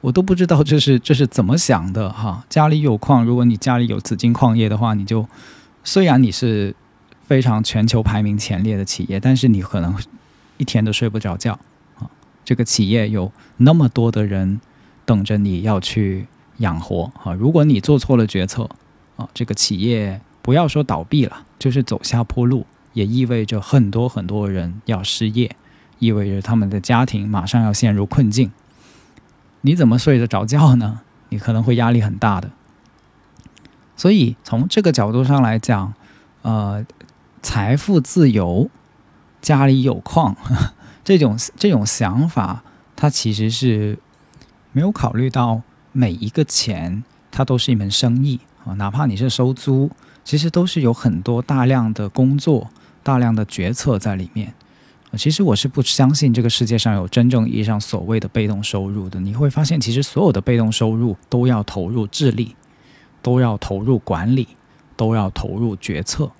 [0.00, 2.44] 我都不知道这是这是怎么想的哈。
[2.48, 5.26] 家里有矿，如果你家里有紫金矿业的话，你就
[5.82, 6.76] 虽然你是
[7.26, 9.96] 非常全球排名前列的企业，但是你可能
[10.58, 11.58] 一天都睡不着觉
[11.98, 12.06] 啊。
[12.44, 14.60] 这个企业有那么多的人
[15.08, 16.26] 等着你要去
[16.58, 17.32] 养活啊。
[17.32, 18.68] 如果你做错了决策
[19.16, 25.56] 啊，这个企业不要说倒闭了，就是走下坡路，也意味着很多很多人要失业，
[25.98, 28.52] 意味着他们的家庭马上要陷入困境。
[29.62, 31.00] 你怎么睡得着觉呢？
[31.30, 32.50] 你可能会压力很大的。
[33.96, 35.94] 所以从这个角度上来讲，
[36.42, 36.84] 呃，
[37.40, 38.68] 财富自由、
[39.40, 40.36] 家里有矿
[41.02, 42.62] 这种这种想法，
[42.94, 43.98] 它其实是
[44.78, 45.60] 没有考虑到
[45.90, 47.02] 每一个钱，
[47.32, 48.74] 它都是一门生意啊。
[48.74, 49.90] 哪怕你是收租，
[50.22, 52.70] 其实都是有很多大量的工作、
[53.02, 54.54] 大量的决策在里面。
[55.16, 59.18] 其实我是不相信这个世界上有真正意义上所谓的被动收入的。
[59.18, 62.54] 你会发现，其实所有的被动收入都要投入智力，
[63.20, 64.46] 都要投入管理，
[64.94, 66.30] 都要投入决策。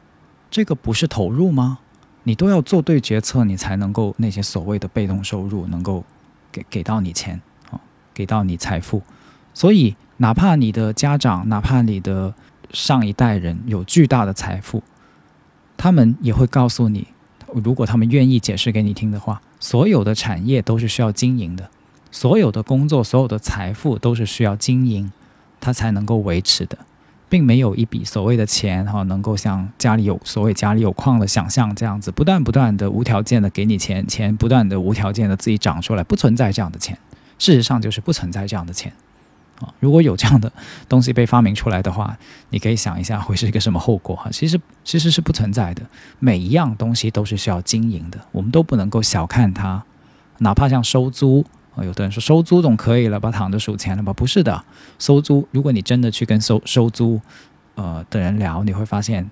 [0.48, 1.80] 这个不是投入吗？
[2.22, 6.04] 你都要做对决策，你才能够那些所谓的被动收入能够
[6.52, 7.40] 给给到你钱，
[8.18, 9.00] 给到你财富。
[9.54, 12.34] 所以，哪怕你的家长，哪怕你的
[12.72, 14.82] 上一代人有巨大的财富，
[15.76, 17.06] 他们也会告诉你。
[17.54, 21.70] 如果他们愿意解释给你听的话，所有的产业都是需要经营的，
[22.10, 25.12] 所有的工作、所有的财富都是需要经营，
[25.60, 26.76] 它才能够维持的，
[27.28, 36.98] 并没有一笔所谓的钱哈，能够像家里有所谓家里有矿的想象这样子，不断不断的无条件的给你钱，钱不断的无条件的自己长出来，不存在这样的钱，
[37.38, 38.92] 事实上就是不存在这样的钱。
[39.60, 40.52] 啊，如果有这样的
[40.88, 42.16] 东西被发明出来的话，
[42.50, 44.30] 你可以想一下会是一个什么后果哈？
[44.30, 45.82] 其实其实是不存在的，
[46.20, 49.82] 每一样东西都是需要经营的，我们都不能够小看它。
[50.38, 54.12] 哪怕像收租啊，有的人说收租总可以了吧，躺着数钱了吧？
[54.12, 54.64] 不是的，
[55.00, 57.20] 收租，如果你真的去跟收收租
[57.74, 59.28] 呃的人聊，你会发现，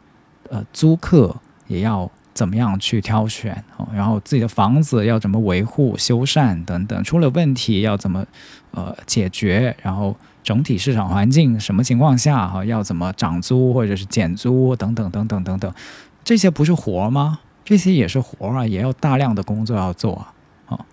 [0.50, 1.36] 呃，租客
[1.68, 2.10] 也要。
[2.36, 3.64] 怎么样去挑选？
[3.78, 8.24] 哦然后自己的房子要怎么维护、修缮等等，出了问题要怎么
[8.72, 9.74] 呃解决？
[9.82, 15.72] 然后整体市场环境什么情况下哈要怎么涨租或者是减租等等等等等等，
[16.22, 17.38] 这些不是活吗？
[17.64, 20.26] 这些也是活啊，也要大量的工作要做
[20.68, 20.84] 啊。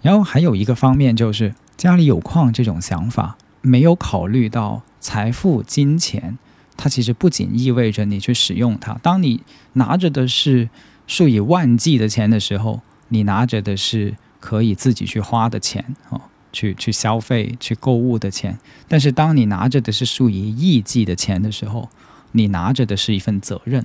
[0.00, 6.38] 然后还有一个方面就是家里有矿这种想法，没有考虑到财富、金钱。
[6.78, 10.70] 它其实不仅意味着你去使用它，当你拿着的是
[11.08, 16.20] 数以万计的钱的时候，你拿着的是可以自己去花的钱哦，
[16.52, 18.56] 去去消费、去购物的钱。
[18.86, 21.88] 但是当你拿着的是数以亿计的钱的时候，
[22.30, 23.84] 你拿着的是一份责任。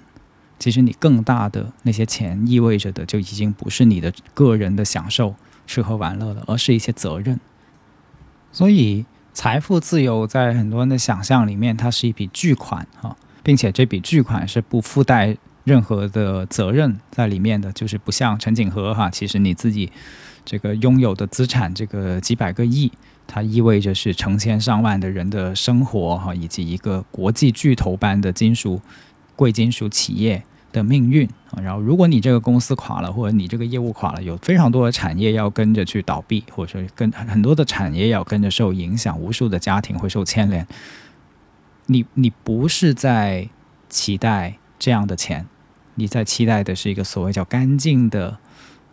[0.59, 5.35] 其实你更大的那些钱意味着的就已经不是你的个人的享受、
[5.65, 7.39] 吃喝玩乐了，而是一些责任。
[8.51, 9.05] 所以。
[9.33, 19.91] 财富自由在很多人的想象里面，它是一笔巨款哈，并且这笔巨款是不附带任何的责任在里面的，就是不像陈景和哈，其实你自己
[20.45, 22.91] 这个拥有的资产这个几百个亿，
[23.25, 28.79] 它意味着是成千上万的人的生活哈，以及一个国际巨头般的金属
[29.35, 30.43] 贵金属企业。
[30.73, 31.29] 的命运，
[31.61, 40.67] 然后如果你这个公司垮了，或者你这个业务垮了，有非常多的产业要跟着去倒闭，或者说跟很多的产业要跟着受影响，无数的家庭会受牵连。
[41.85, 43.47] 你你不是在
[43.87, 45.45] 期待这样的钱，
[45.95, 48.37] 你在期待的是一个所谓叫干净的，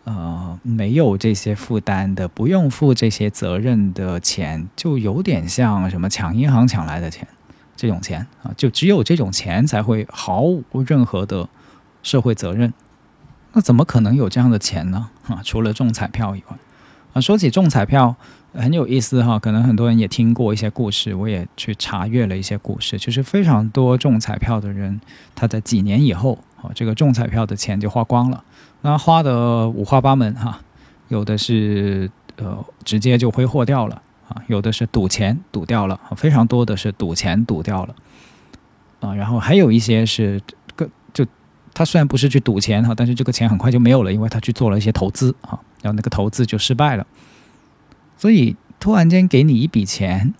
[0.03, 7.27] 呃，没有这些负担的，不用负这些责任的钱，就有点像什么抢银行抢来的钱，
[7.75, 11.49] 这种钱啊，就只有这种钱才会毫无任何的。
[12.03, 12.73] 社会责任，
[13.53, 15.09] 那怎么可能有这样的钱呢？
[15.27, 16.57] 啊，除了中彩票以外，
[17.13, 18.15] 啊，说起中彩票
[18.53, 24.99] 很有意思哈，可能很多人也听过一些故事，我也去查阅了一些故事，就是非常多中彩票的人，
[25.35, 28.43] 他在几年以后，啊，这个中彩票的钱就花光了，
[28.81, 30.59] 那花的五花八门哈，
[31.09, 37.95] 有的是呃直接就挥霍掉了啊，有的是赌钱赌掉了，非常多的是赌钱赌掉了，
[39.01, 40.41] 啊，然后还有一些是。
[41.73, 47.05] 他虽然不是去赌钱哈，但是这个钱很快就没有了，因为他去做了一些投资哈，然后那个投资就失败了。
[48.17, 50.33] 所以突然间给你一笔钱，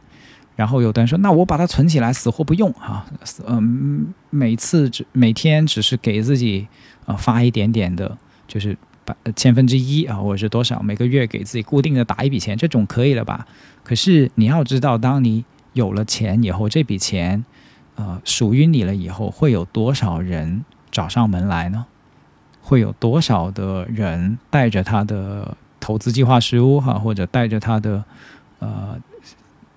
[0.55, 3.05] 然后有的人说，那我把它存起来，死活不用哈，
[3.47, 6.67] 嗯，每次只每天只是给自己
[7.05, 8.17] 啊发一点点的，
[8.47, 13.47] 就是百千分之一啊，或者是多少，每个月给自己固定的打一笔钱，这种可以了吧？
[13.83, 17.43] 可是你要知道，当你有了钱以后，这笔钱
[17.95, 21.85] 呃属于你了以后，会有多少人找上门来呢？
[22.61, 28.03] 会有多少的人带着他的投资计划书哈，或者带着他的
[28.59, 28.97] 呃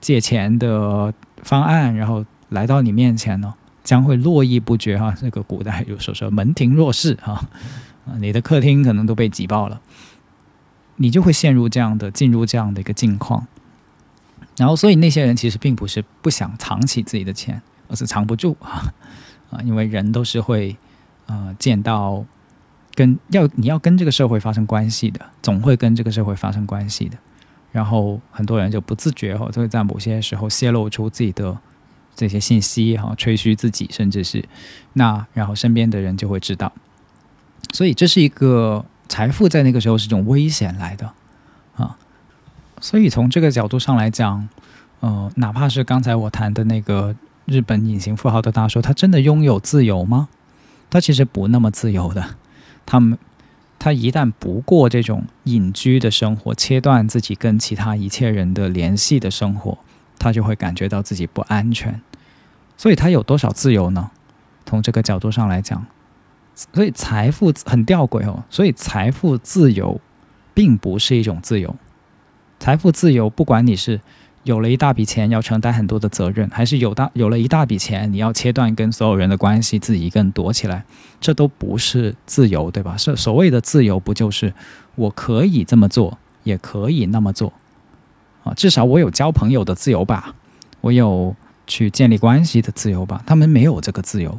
[0.00, 3.54] 借钱的方案，然后来到你面前呢？
[3.82, 5.14] 将会络绎不绝哈。
[5.18, 7.32] 这个古代有说说门庭若市哈，
[8.06, 9.80] 啊，你的客厅可能都被挤爆了，
[10.96, 13.46] 你就会陷入这样的进入这样的一个境况。
[14.56, 18.92] 然后，所以那些人其实并不是不想藏起自己的钱，而是藏不住啊
[19.50, 20.76] 啊，因为人都是会
[21.26, 22.24] 呃见到。
[22.96, 27.18] 跟要你要跟这个社会发生关系的，总会跟这个社会发生关系的。
[27.72, 31.58] 然后很多人就不自觉哈，就会在某些时候泄露出自己的
[32.14, 34.44] 这些信息哈，吹嘘自己，甚至是
[34.92, 36.72] 那然后身边的人就会知道。
[37.72, 41.12] 所以这是一个财富在那个时候是一种危险来的
[41.74, 41.98] 啊。
[42.80, 44.48] 所以从这个角度上来讲，
[45.00, 47.16] 呃，哪怕是刚才我谈的那个
[47.46, 50.28] 日本隐形富豪的大叔，他真的拥有自由吗？
[50.95, 52.36] 他其实不那么自由的。
[52.86, 53.18] 他们，
[53.80, 59.76] 他一旦不过这种隐居的生活，切断自己跟其他一切人的联系的生活，
[60.20, 62.01] 他就会感觉到自己不安全。
[62.76, 64.12] 所以，他有多少自由呢？
[64.66, 65.84] 从这个角度上来讲，
[66.72, 68.45] 所以财富很吊诡哦。
[68.49, 70.01] 所以，财富自由
[70.55, 71.74] 并不是一种自由。
[72.61, 74.01] 财富自由，不管你是。
[74.45, 80.84] 有了一大笔钱，要承担很多的责任，还是有大有了一大笔钱，你要切断跟所有人的关系，自己一个人躲起来，
[81.18, 82.95] 这都不是自由，对吧？
[82.97, 84.53] 是所谓的自由，不就是
[84.95, 87.53] 我可以这么做，也可以那么做
[88.45, 88.53] 啊？
[88.55, 90.34] 至少我有交朋友的自由吧，
[90.82, 91.34] 我有
[91.66, 93.22] 去建立关系的自由吧？
[93.24, 94.38] 他们没有这个自由，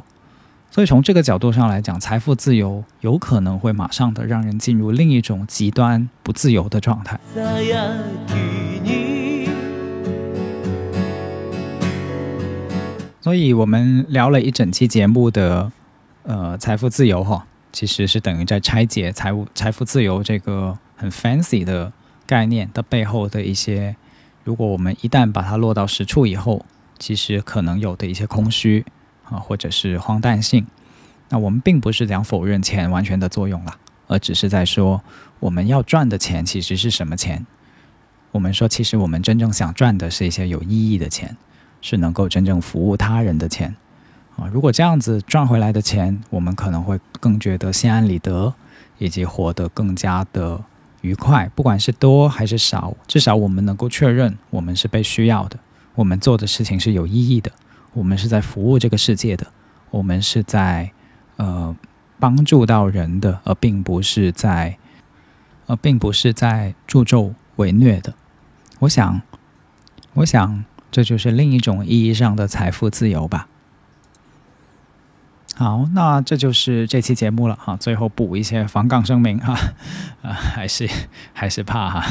[0.70, 7.18] 所以从这个角度上来讲，财富自由有可能会马上的让人进入另一种极端不自由的状态。
[13.26, 15.72] 所以我们聊了一整期节目的，
[16.22, 21.92] 呃，财富自由哈，其实是等于在拆解财务财富自由这个很 fancy 的
[22.24, 23.96] 概念的背后的一些，
[24.44, 26.64] 如果我们一旦把它落到实处以后，
[27.00, 28.86] 其实可能有的一些空虚
[29.24, 30.64] 啊，或者是荒诞性。
[31.28, 35.02] 那我们并不是讲否认钱完全的作用了，而只是在说
[35.40, 37.44] 我们要赚的钱其实是什么钱？
[38.30, 41.36] 我们说，其实我们真正想赚的是一些有意义的钱。
[41.80, 43.76] 是能够真正服务他人的钱
[44.36, 44.46] 啊！
[44.52, 48.54] 如果这样子赚回来的钱，我们可能会更觉得心安理得，
[48.98, 50.62] 以及活得更加的
[51.00, 51.50] 愉快。
[51.54, 55.58] 不管是多还是少，至少我们能够确认我们是被需要的，
[55.94, 57.52] 我们做的事情是有意义的，
[57.92, 59.46] 我们是在服务这个世界的，
[59.90, 60.90] 我们是在
[61.36, 61.74] 呃
[62.18, 64.76] 帮助到人的，而并不是在
[65.66, 68.14] 而并不是在助纣为虐的。
[68.80, 69.22] 我想，
[70.14, 70.64] 我想。
[70.96, 73.48] 这就是另一种意义上的财富自由吧。
[75.54, 77.76] 好，那这就是这期节目了哈。
[77.76, 79.52] 最后补一些防杠声明哈，
[80.22, 80.88] 啊， 还是
[81.34, 82.06] 还是怕哈，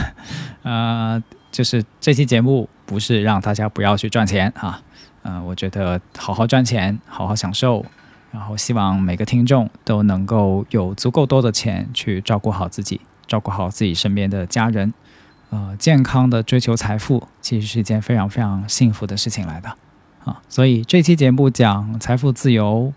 [0.62, 4.80] 呃，就是这期节目不是让大家不要去赚钱哈，
[5.24, 7.84] 嗯，我觉得好好赚钱，好好享受，
[8.32, 14.94] 然后希望每个听众都能够有足够多的钱去照顾好自己，照顾好自己身边的家人。
[15.52, 19.70] 呃，健康的追求财富，其实是一件非常非常幸福的事情来的
[20.26, 20.42] 啊。
[20.50, 22.92] 所以这期节目讲财富自由，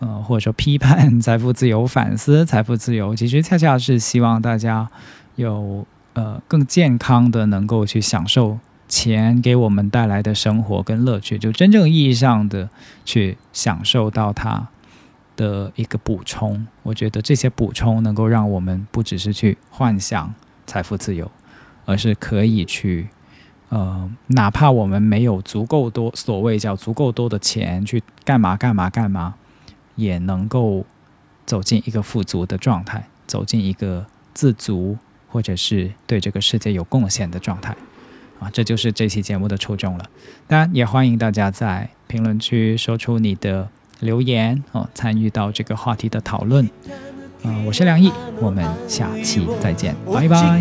[0.00, 4.88] 呃，或者说批判财富自由、反思财富自由，其实恰恰是希望大家
[5.36, 12.68] 有呃更健康的能够去享受钱给我们带来的生活跟乐趣，就真正意义上的
[13.04, 14.66] 去享受到它
[15.36, 16.66] 的一个补充。
[16.82, 20.34] 我觉得这些补充能够让我们不只是去幻想
[20.66, 21.30] 财富自由。
[21.90, 23.08] 而是可以去，
[23.68, 29.34] 呃，哪怕我们没有足够多所谓叫足够多的钱去干嘛干嘛干嘛，
[29.96, 30.86] 也能够
[31.44, 37.76] 走进一个富足的状态，走进一个自足或者是对这个世界有贡献的状态，
[38.38, 40.04] 啊，这就是这期节目的初衷了。
[40.46, 43.68] 当然，也欢迎大家在评论区说出你的
[43.98, 46.70] 留言哦，参与到这个话题的讨论。
[47.42, 50.60] 啊、我是梁毅，我们下期再见，拜拜。